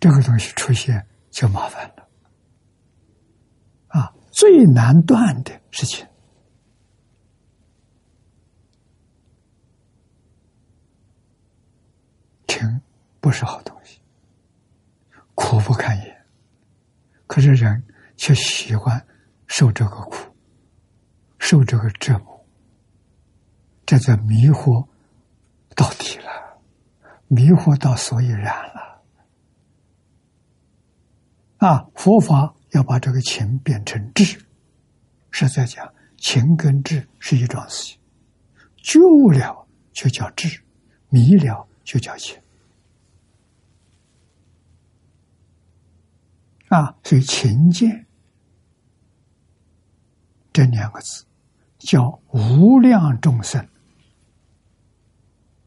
[0.00, 2.08] 这个东西出现就麻烦了
[3.88, 4.14] 啊！
[4.30, 6.06] 最难断的事情，
[12.46, 12.80] 情
[13.20, 14.00] 不是好东西，
[15.34, 16.26] 苦不堪言，
[17.26, 17.82] 可是人
[18.16, 19.06] 却喜欢。
[19.48, 20.34] 受这个苦，
[21.38, 22.44] 受这个折磨，
[23.86, 24.84] 这就迷惑
[25.76, 26.58] 到底了，
[27.28, 28.44] 迷惑到所以然
[28.74, 29.02] 了。
[31.58, 34.36] 啊，佛法要把这个情变成智，
[35.30, 38.00] 是在讲情跟智是一桩事情，
[38.78, 40.60] 觉悟了就叫智，
[41.08, 42.38] 迷了就叫情。
[46.68, 48.06] 啊，所以勤俭。
[50.52, 51.24] 这两个字
[51.78, 53.68] 叫无量众生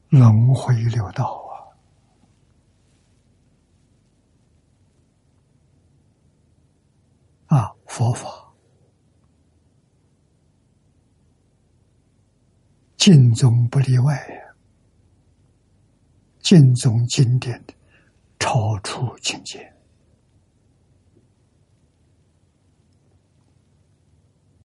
[0.10, 1.46] 轮回六道
[7.48, 7.56] 啊！
[7.56, 8.28] 啊，佛法
[12.98, 14.49] 经宗不例外呀，
[16.50, 17.74] 经宗经典的
[18.40, 19.72] 超出境界。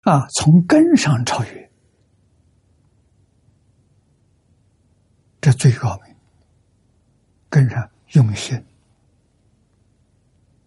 [0.00, 1.70] 啊，从根上超越，
[5.40, 6.16] 这最高明。
[7.48, 8.60] 根上用心，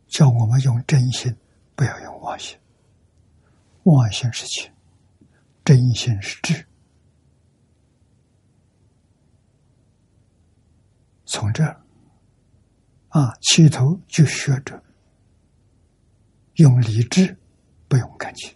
[0.08, 1.36] 叫我们用真心，
[1.76, 2.58] 不要用妄心。
[3.84, 4.72] 妄心是情，
[5.66, 6.66] 真心是智。
[11.34, 11.82] 从这儿，
[13.10, 14.84] 啊，起头就学着
[16.58, 17.36] 用理智，
[17.88, 18.56] 不用感情。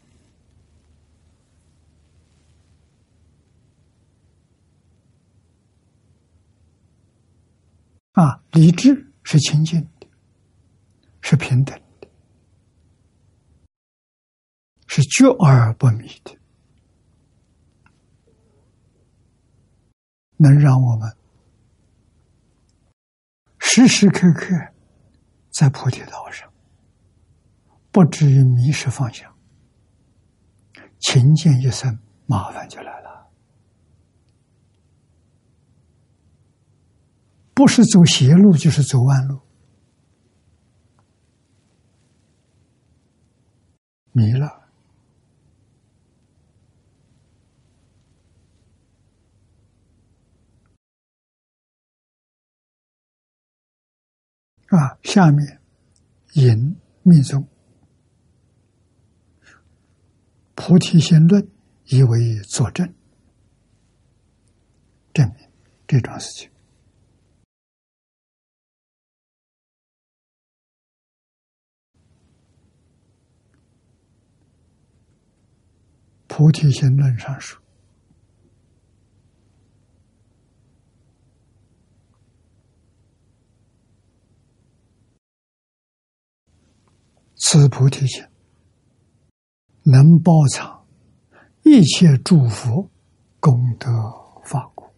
[8.12, 10.08] 啊，理智是清净的，
[11.22, 12.08] 是平等的，
[14.86, 16.38] 是觉而不迷的，
[20.36, 21.17] 能让我们
[23.70, 24.56] 时时刻刻
[25.52, 26.50] 在菩提道上，
[27.92, 29.32] 不至于迷失方向。
[31.00, 33.30] 勤俭一生，麻烦就来了。
[37.54, 39.42] 不是走斜路，就是走弯路，
[44.14, 44.67] 迷了
[54.78, 54.98] 啊！
[55.02, 55.60] 下面
[56.34, 57.48] 引密宗
[60.54, 61.50] 菩提心论，
[61.86, 62.94] 以为佐证，
[65.14, 65.50] 证明
[65.88, 66.52] 这桩事情。
[76.28, 77.60] 菩提心论上说
[87.60, 88.24] ：“是菩提心
[89.84, 90.86] 能包藏
[91.64, 92.90] 一切诸佛
[93.40, 93.90] 功德
[94.44, 94.94] 法果。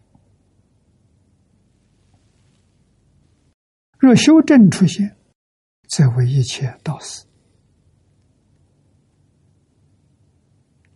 [3.98, 5.16] 若修正出现，
[5.88, 7.26] 则为一切道死。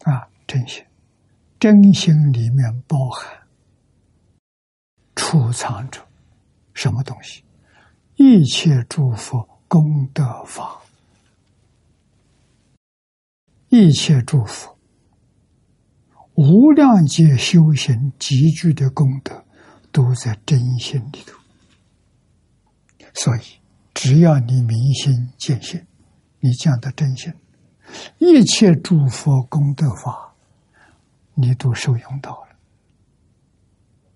[0.01, 0.85] 啊，真心，
[1.59, 3.47] 真心里面包含、
[5.15, 6.01] 储藏着
[6.73, 7.45] 什么东西？
[8.17, 10.81] 一切诸佛功德法，
[13.77, 14.79] 一切诸佛
[16.37, 19.45] 无量劫修行集聚的功德，
[19.91, 21.37] 都在真心里头。
[23.15, 23.41] 所以，
[23.93, 25.85] 只要你明心见性，
[26.39, 27.35] 你讲的真心，
[28.19, 30.33] 一切诸佛功德法，
[31.35, 32.57] 你都受用到了。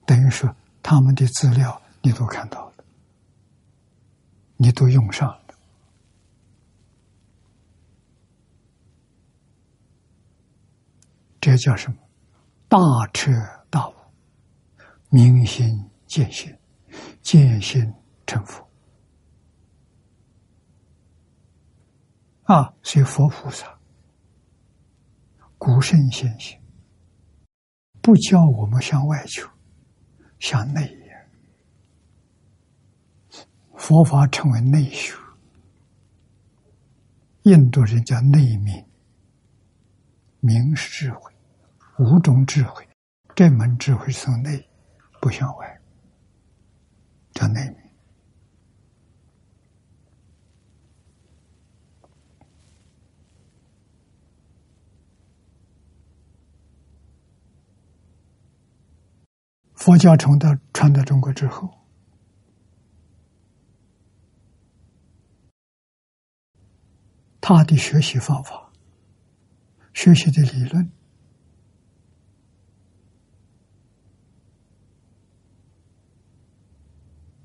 [0.06, 0.55] 等于说，
[0.85, 2.85] 他们的资料你都看到了，
[4.56, 5.40] 你都用上了。
[11.48, 11.96] 这叫什么？
[12.68, 12.78] 大
[13.14, 13.32] 彻
[13.70, 13.94] 大悟，
[15.08, 16.54] 明心见性，
[17.22, 17.90] 见性
[18.26, 18.68] 成佛。
[22.42, 23.78] 啊，所以佛菩萨、
[25.56, 26.62] 古圣先贤
[28.02, 29.48] 不教我们向外求，
[30.38, 31.08] 向内也。
[33.74, 35.16] 佛法称为内修，
[37.44, 38.84] 印度人叫内明，
[40.40, 41.27] 明是智慧，
[41.98, 42.88] 五种智慧，
[43.34, 44.68] 这门智慧从内，
[45.20, 45.80] 不向外，
[47.32, 47.76] 叫内明。
[59.74, 61.68] 佛教传到传到中国之后，
[67.40, 68.70] 他的学习方法、
[69.94, 70.92] 学习的理论，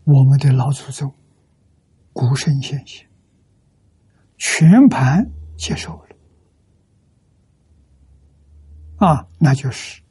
[0.06, 1.14] 我们的老祖宗、
[2.12, 3.08] 古圣先贤
[4.38, 6.16] 全盘接受了，
[8.98, 10.02] 啊，那就是。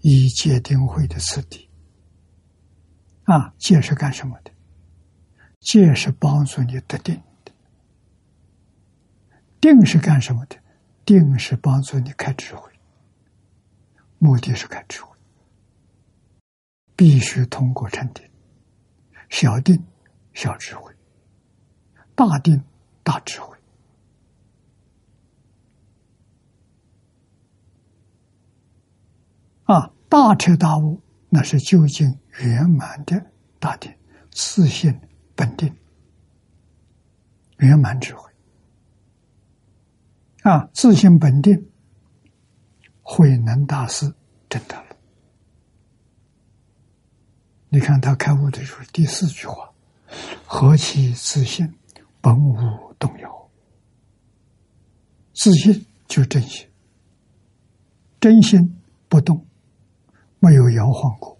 [0.00, 1.68] 以戒定慧的次第，
[3.24, 4.52] 啊，戒是干什么的？
[5.58, 7.52] 戒是帮助你得定的。
[9.60, 10.56] 定是干什么的？
[11.04, 12.70] 定是帮助你开智慧，
[14.18, 15.18] 目的是开智慧，
[16.94, 18.27] 必须通过禅定，
[19.28, 19.84] 小定
[20.32, 20.92] 小智慧，
[22.14, 22.62] 大定
[23.02, 23.56] 大智慧，
[29.64, 29.92] 啊。
[30.10, 33.26] 大彻大悟，那是究竟圆满的
[33.58, 33.94] 大定，
[34.30, 34.98] 自信
[35.36, 35.70] 本定，
[37.58, 38.32] 圆满智慧
[40.44, 40.70] 啊！
[40.72, 41.70] 自信本定，
[43.02, 44.10] 慧能大师
[44.48, 44.87] 真的。
[47.70, 49.70] 你看他开悟的时候，第四句话
[50.46, 51.74] ：“何其自信，
[52.20, 52.56] 本无
[52.98, 53.50] 动摇。”
[55.34, 56.66] 自信就真心，
[58.20, 59.44] 真心不动。
[60.40, 61.36] 没有摇晃过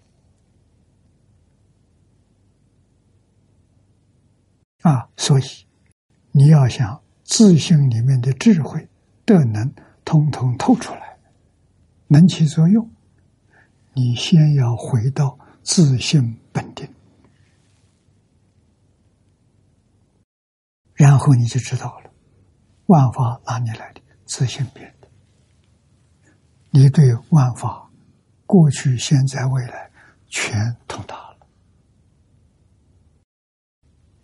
[4.81, 5.09] 啊！
[5.15, 5.43] 所以
[6.33, 8.89] 你要想自信里面的智慧
[9.23, 9.73] 德能
[10.03, 11.17] 通通透出来，
[12.07, 12.91] 能起作用，
[13.93, 16.87] 你先要回到自信本定，
[20.93, 22.11] 然后你就知道了，
[22.87, 24.01] 万法哪里来的？
[24.25, 25.07] 自信变的。
[26.71, 27.85] 你对万法。
[28.51, 29.91] 过去、现在、未来，
[30.27, 31.37] 全通达了，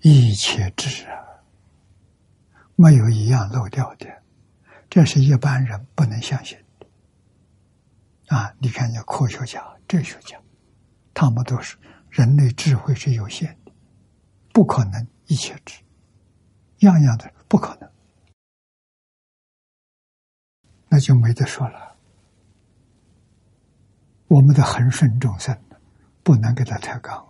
[0.01, 1.21] 一切智啊，
[2.75, 4.07] 没有一样漏掉的，
[4.89, 6.87] 这是一般人不能相信的。
[8.35, 10.41] 啊，你看，那科学家、哲学家，
[11.15, 11.77] 他们都是
[12.11, 13.71] 人类智慧是有限的，
[14.53, 15.81] 不可能一切智，
[16.79, 17.89] 样样的不可能，
[20.89, 21.95] 那就没得说了。
[24.27, 25.57] 我们的恒顺众生，
[26.21, 27.25] 不能给他抬杠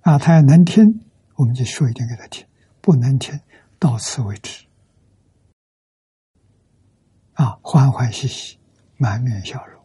[0.00, 0.16] 啊！
[0.16, 1.04] 他要能听，
[1.34, 2.46] 我们就说一点给他听；
[2.80, 3.38] 不能听，
[3.78, 4.64] 到此为止。
[7.34, 8.58] 啊，欢欢喜喜，
[8.96, 9.79] 满面笑容。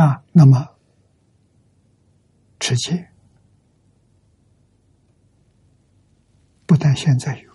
[0.00, 0.66] 啊，那么
[2.58, 3.10] 吃戒
[6.64, 7.52] 不但现在有，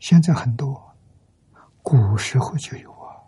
[0.00, 0.96] 现在很多，
[1.80, 3.22] 古时候就有啊。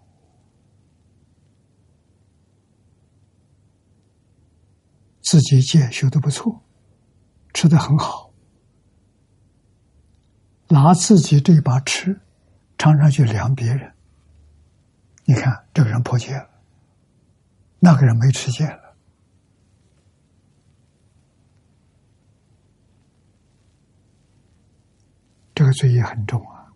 [5.21, 6.65] 自己戒修的不错，
[7.55, 8.33] 吃的很好。
[10.69, 12.21] 拿自己这把尺，
[12.77, 13.95] 常常去量别人。
[15.27, 16.51] 你看，这个人破戒了，
[17.87, 18.97] 那个人没吃戒了。
[25.55, 26.67] 这个罪业很重啊！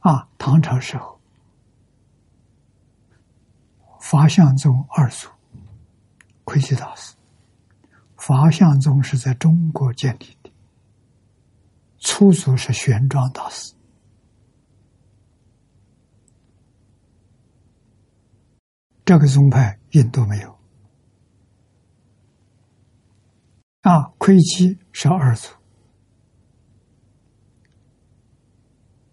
[0.00, 1.18] 啊，唐朝时候，
[3.98, 5.30] 法相宗二祖
[6.44, 7.14] 窥基大师，
[8.18, 10.43] 法相宗是在中国建立的，
[12.04, 13.74] 初祖是玄奘大师。
[19.06, 20.58] 这个宗派印度没有。
[23.80, 25.48] 啊，窥基是二祖，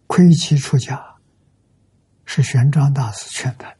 [0.08, 1.16] 窥基出家
[2.26, 3.78] 是玄奘大师劝他的，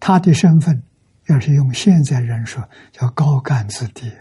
[0.00, 0.82] 他的身份
[1.28, 4.12] 要是用现在人说叫高干子弟。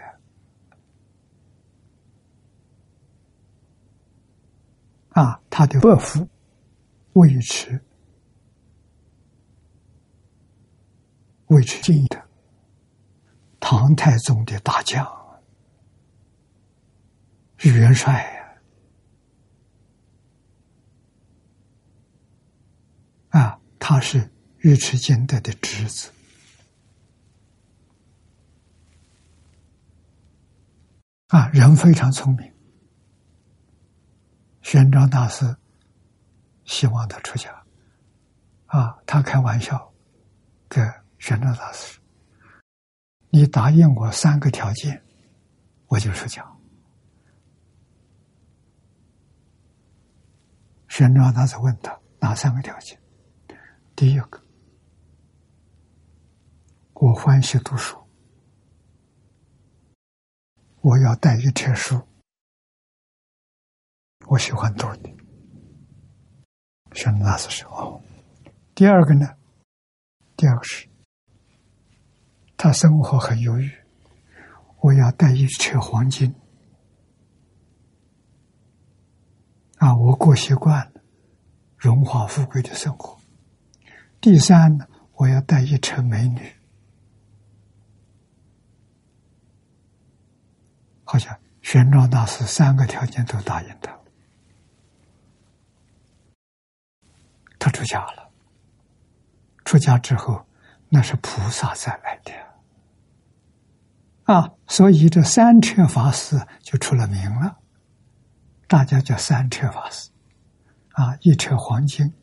[5.09, 6.27] 啊，他的伯父
[7.13, 7.81] 尉迟，
[11.47, 12.23] 尉迟敬的
[13.59, 15.03] 唐太宗的大将，
[17.61, 18.31] 元帅
[23.31, 23.39] 呀！
[23.39, 24.29] 啊，他是
[24.63, 26.11] 尉迟敬德的侄子，
[31.27, 32.51] 啊，人非常聪明。
[34.61, 35.55] 玄奘大师
[36.65, 37.63] 希望他出家，
[38.67, 39.93] 啊，他开玩笑
[40.69, 40.89] 跟
[41.19, 41.99] 玄奘大师
[43.29, 45.03] ：“你答应我三个条件，
[45.87, 46.45] 我就出家。”
[50.87, 52.97] 玄奘大师问他哪三个条件？
[53.95, 54.41] 第一个，
[56.93, 57.97] 我欢喜读书，
[60.87, 62.01] 我要带一车书。
[64.27, 65.09] 我喜欢读的，
[66.93, 68.01] 选那是时候。
[68.73, 69.35] 第二个呢？
[70.37, 70.87] 第二个是，
[72.55, 73.69] 他生活很忧郁，
[74.79, 76.33] 我要带一车黄金。
[79.79, 81.01] 啊，我过习惯了
[81.75, 83.19] 荣华富贵的生活。
[84.21, 86.56] 第三呢，我要带一车美女。
[91.07, 93.97] 好像玄奘大师三个条件都答应他。
[97.57, 98.29] 他出家了，
[99.63, 100.45] 出家之后，
[100.89, 102.31] 那是菩萨再来的
[104.33, 104.51] 啊！
[104.67, 107.57] 所以这三车法师就出了名了，
[108.67, 110.11] 大家叫三车法师
[110.91, 112.13] 啊，一车黄金，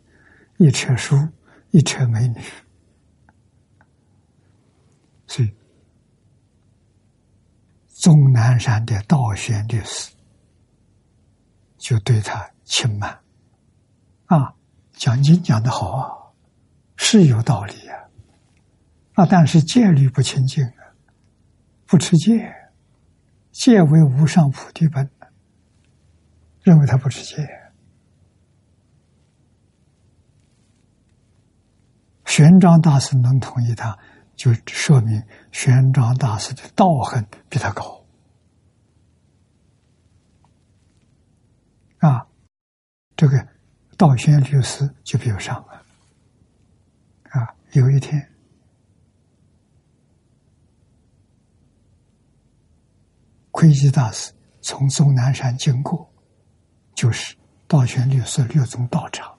[0.59, 1.16] 一车书，
[1.70, 2.40] 一车美女，
[5.27, 5.55] 所以
[8.05, 10.12] 终南山的道玄律师
[11.78, 13.20] 就对他轻慢
[14.26, 14.52] 啊。
[14.93, 16.05] 讲经讲的好啊，
[16.98, 17.97] 是有道理啊，
[19.14, 20.93] 啊，但是戒律不清净啊，
[21.86, 22.55] 不持戒，
[23.52, 25.10] 戒为无上菩提本，
[26.60, 27.48] 认为他不持戒。
[32.26, 33.98] 玄奘大师能同意他，
[34.36, 38.05] 就说明玄奘大师的道行比他高
[41.98, 42.27] 啊，
[43.16, 43.48] 这个。
[43.97, 45.86] 道宣律师就比较上了，
[47.31, 48.28] 啊，有一天，
[53.52, 56.12] 窥基大师从终南山经过，
[56.93, 57.36] 就是
[57.69, 59.39] 道宣律师六宗道场，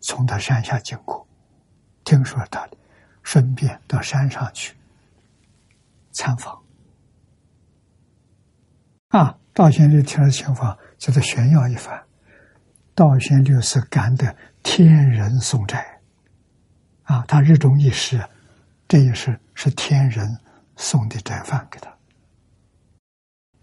[0.00, 1.24] 从他山下经过，
[2.02, 2.76] 听说他的，
[3.24, 4.76] 顺便到山上去
[6.12, 6.62] 参访，
[9.08, 12.00] 啊，道宣律听了情况，就在炫耀一番。
[12.94, 16.00] 道宣律师感得天人送斋，
[17.02, 18.24] 啊，他日中一时，
[18.86, 20.38] 这也是是天人
[20.76, 21.92] 送的斋饭给他，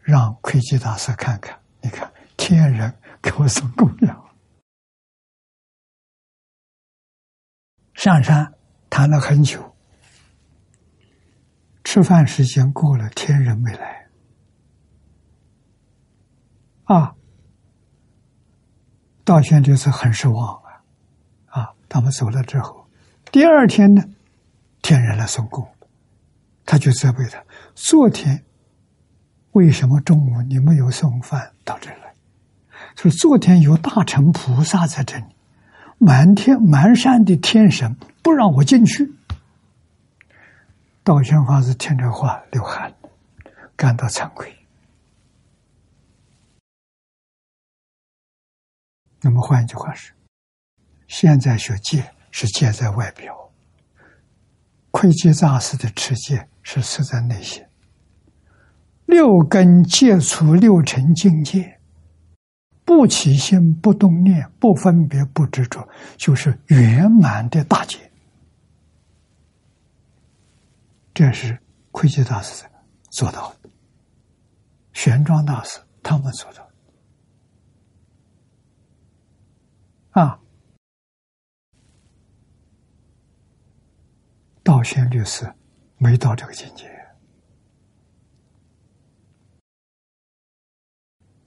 [0.01, 4.35] 让窥基大师看看，你看天人给我送供养。
[7.93, 8.53] 上山
[8.91, 9.73] 谈了很久，
[11.83, 14.07] 吃饭时间过了，天人没来，
[16.83, 17.15] 啊。
[19.23, 20.83] 道宣这次很失望啊！
[21.45, 22.85] 啊，他们走了之后，
[23.31, 24.03] 第二天呢，
[24.81, 25.65] 天人来送供，
[26.65, 27.41] 他就责备他：
[27.73, 28.43] 昨天
[29.51, 32.13] 为什么中午你没有送饭到这来？
[32.95, 35.25] 说昨天有大乘菩萨在这里，
[35.97, 39.11] 满天满山的天神不让我进去。
[41.03, 42.93] 道宣法师听这话流汗，
[43.75, 44.55] 感到惭愧。
[49.21, 50.13] 那么换一句话是，
[51.07, 53.51] 现在学戒是戒在外表，
[54.91, 57.63] 窥基大师的持戒是持在内心。
[59.05, 61.79] 六根戒除六尘境界，
[62.85, 68.10] 不起心、不动念、不分别、不执着，就是圆满的大戒。
[71.13, 71.59] 这是
[71.91, 72.65] 窥基大师
[73.09, 73.69] 做到的，
[74.93, 76.65] 玄奘大师他们做到
[80.13, 80.39] 的啊。
[84.63, 85.51] 道宣律师
[85.97, 86.89] 没到这个境界。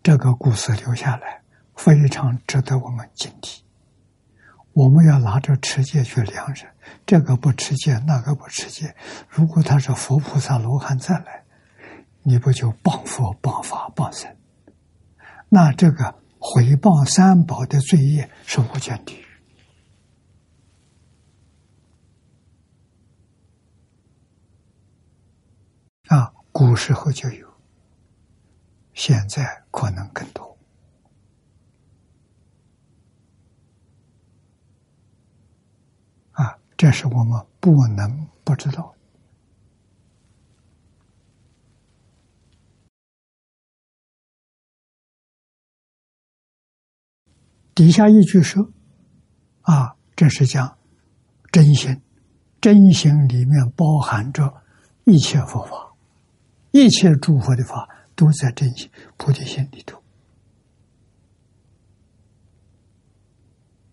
[0.03, 1.43] 这个故事留下来，
[1.77, 3.62] 非常值得我们警惕。
[4.73, 6.74] 我们要拿着持戒去量人，
[7.06, 8.94] 这个不持戒，那个不持戒。
[9.28, 11.44] 如果他是佛菩萨罗汉再来，
[12.23, 14.35] 你不就谤佛、谤法、谤僧？
[15.48, 19.24] 那这个毁谤三宝的罪业是无间地狱
[26.09, 26.32] 啊！
[26.52, 27.52] 古时候就有。
[28.94, 30.56] 现在可能更多
[36.31, 36.59] 啊！
[36.85, 38.94] 这是我们不能不知道。
[47.74, 48.70] 底下一句说
[49.65, 50.77] ：“啊，这是讲
[51.51, 52.02] 真心，
[52.61, 54.62] 真心里面包含着
[55.05, 55.97] 一切佛法，
[56.73, 60.01] 一切诸佛的法。”都在真心菩提心里头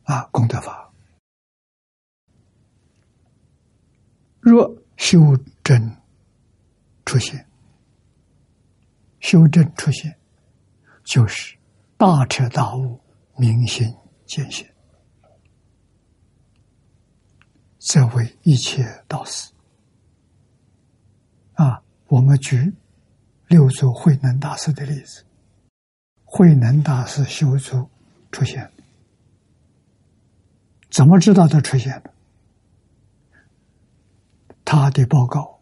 [0.03, 0.80] 啊，功德法。
[4.41, 5.95] 若修真
[7.05, 7.47] 出现，
[9.19, 10.17] 修正出现，
[11.03, 11.55] 就是
[11.97, 12.99] 大彻大悟、
[13.37, 13.95] 明心
[14.25, 14.67] 见性，
[17.79, 19.51] 则为一切道师。
[21.53, 22.73] 啊，我们举。
[23.47, 25.25] 六祖慧能大师的例子，
[26.23, 27.89] 慧能大师修足
[28.31, 28.71] 出现
[30.89, 32.10] 怎么知道他出现的？
[34.63, 35.59] 他的报告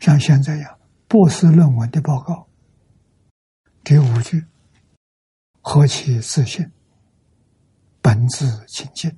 [0.00, 2.46] 像现在一样，博士论文的报告，
[3.84, 4.44] 第五句：
[5.60, 6.68] 何其自信，
[8.00, 9.10] 本自清净；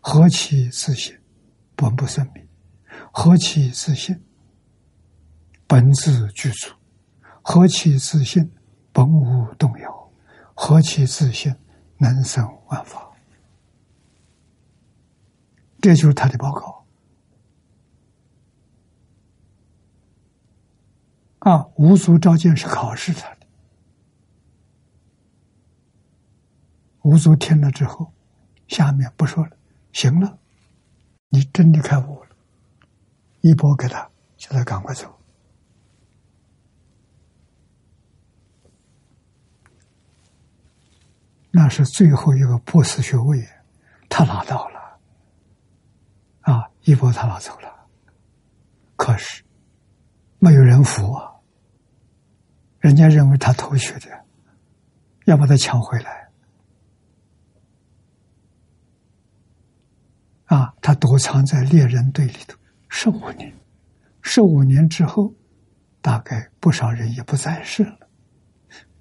[0.00, 1.18] 何其自信，
[1.76, 2.48] 本不生命。
[3.12, 4.18] 何其自信，
[5.66, 6.70] 本自具足；
[7.42, 8.50] 何其自信，
[8.92, 9.90] 本无动摇；
[10.54, 11.54] 何其自信，
[11.98, 13.07] 能生万法。
[15.80, 16.84] 这就是他的报告。
[21.38, 23.46] 啊，无足召见是考试他的。
[27.02, 28.12] 无足听了之后，
[28.66, 29.56] 下面不说了，
[29.92, 30.38] 行了，
[31.28, 32.30] 你真的开悟了。
[33.40, 35.16] 一波给他，叫他赶快走。
[41.50, 43.48] 那是最后一个博士学位，
[44.08, 44.77] 他拿到了。
[46.88, 47.68] 一波他拿走了。
[48.96, 49.44] 可是
[50.38, 51.30] 没有人扶啊，
[52.78, 54.24] 人家认为他偷学的，
[55.26, 56.30] 要把他抢回来。
[60.46, 62.56] 啊，他躲藏在猎人堆里头。
[62.88, 63.52] 十五年，
[64.22, 65.34] 十五年之后，
[66.00, 68.08] 大概不少人也不在世了，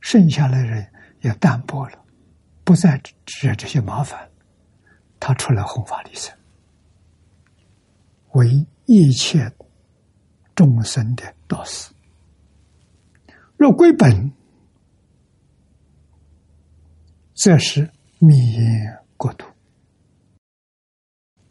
[0.01, 0.85] 剩下来人
[1.22, 1.97] 也淡薄了，
[2.65, 3.01] 不再
[3.41, 4.30] 惹这些麻烦，
[5.22, 6.35] 他出来弘法利生，
[8.33, 9.51] 为一切
[10.55, 11.91] 众生的导师。
[13.57, 14.31] 若归本，
[17.33, 17.89] 则是
[18.19, 19.47] 密言国土，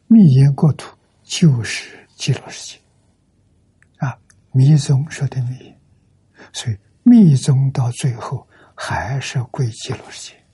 [0.07, 1.95] 密言国土就是。
[2.17, 2.81] 极乐世界，
[3.99, 4.19] 啊，
[4.53, 5.75] 密宗说的密，
[6.51, 10.45] 所以密宗到最后还是归极乐世界。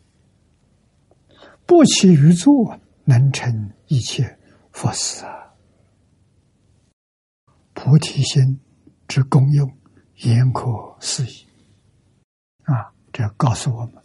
[1.64, 4.36] 不起于作，能成一切
[4.72, 5.41] 佛事啊！
[7.84, 8.60] 菩提心
[9.08, 9.68] 之功用，
[10.18, 11.44] 言可思议。
[12.62, 14.00] 啊，这告诉我们，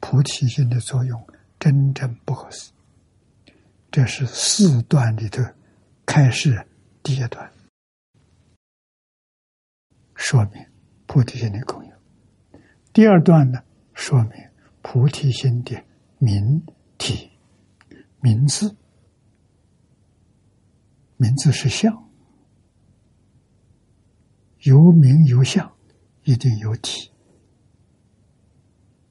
[0.00, 1.26] 菩提心的作用
[1.58, 2.70] 真正不可思。
[3.90, 5.42] 这是四段里头
[6.04, 6.62] 开始。
[7.02, 7.50] 第一段，
[10.14, 10.62] 说明
[11.06, 11.90] 菩提心的功用；
[12.92, 13.62] 第二段呢，
[13.94, 14.32] 说明
[14.82, 15.82] 菩提心的
[16.18, 16.62] 名
[16.98, 17.30] 体、
[18.20, 18.76] 名字。
[21.16, 22.11] 名字是相，
[24.62, 25.72] 有名有相，
[26.22, 27.10] 一定有体。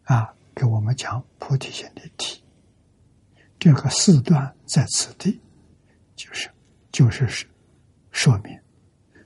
[0.04, 2.42] 啊，给我们讲菩提心的体。
[3.60, 5.40] 这个四段在此地，
[6.16, 6.50] 就是
[6.92, 7.46] 就是是
[8.12, 8.58] 说明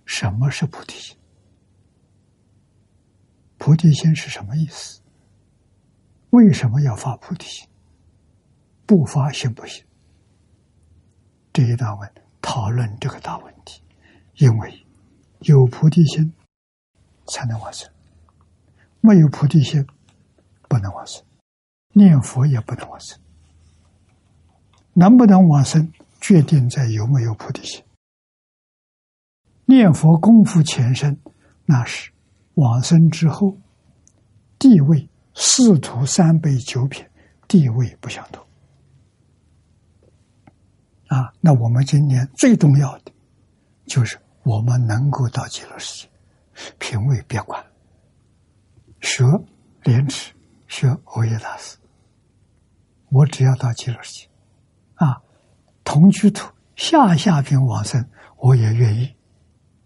[0.05, 1.15] 什么是菩提心。
[3.57, 5.01] 菩提心是什么意思？
[6.31, 7.67] 为什么要发菩提心？
[8.85, 9.85] 不发行不行？
[11.53, 12.11] 这一段问。
[12.41, 13.81] 讨论这个大问题，
[14.35, 14.84] 因为
[15.39, 16.33] 有菩提心
[17.27, 17.89] 才能往生，
[19.01, 19.85] 没有菩提心
[20.67, 21.23] 不能往生，
[21.93, 23.19] 念佛也不能往生。
[24.93, 25.91] 能不能往生，
[26.21, 27.83] 决定在有没有菩提心。
[29.65, 31.19] 念佛功夫前身，
[31.65, 32.11] 那是
[32.53, 33.57] 往生之后，
[34.57, 37.05] 地位四土三辈九品
[37.47, 38.41] 地位不相同。
[41.07, 43.11] 啊，那我们今年最重要的，
[43.85, 46.09] 就是我们能够到极乐世界，
[46.77, 47.65] 品味别管，
[49.01, 49.23] 学
[49.81, 50.33] 莲池，
[50.67, 51.77] 学欧耶大师，
[53.09, 54.29] 我只要到极乐世界，
[54.93, 55.19] 啊，
[55.83, 58.07] 同居土下下品往生，
[58.37, 59.15] 我也愿意，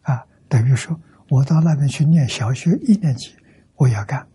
[0.01, 0.99] 啊，等于说
[1.29, 3.33] 我到那边去念小学一年级，
[3.75, 4.27] 我也干，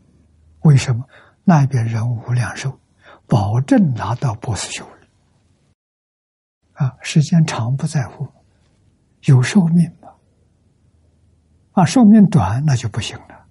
[0.61, 1.05] 为什么？
[1.45, 2.81] 那边人无量寿，
[3.27, 4.89] 保证拿到博士学位。
[6.73, 8.27] 啊，时间长不在乎，
[9.25, 9.93] 有寿命？
[11.75, 13.47] 啊，寿命短那就不行了。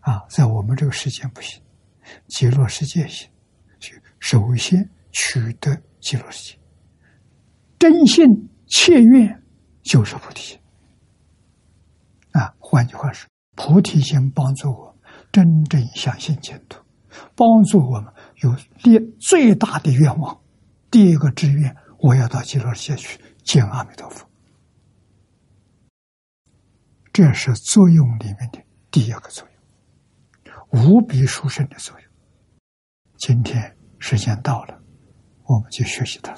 [0.00, 1.60] 啊，在我们这个时间不行，
[2.28, 3.28] 极乐世界行，
[3.80, 6.58] 去首先取得极乐世界，
[7.78, 8.24] 真心
[8.66, 9.42] 切愿
[9.82, 10.58] 就是菩提心。
[12.32, 14.96] 啊，换句话说，菩提心帮助我
[15.32, 16.80] 真正相信净土，
[17.34, 18.12] 帮助我们
[18.42, 20.40] 有立最大的愿望，
[20.90, 21.74] 第一个志愿。
[21.98, 24.28] 我要到极乐世界去见阿弥陀佛，
[27.16, 29.48] 这是作用里面的第二个作
[30.70, 32.10] 用，无比殊胜的作用。
[33.16, 34.78] 今天时间到了，
[35.44, 36.34] 我们就学习它。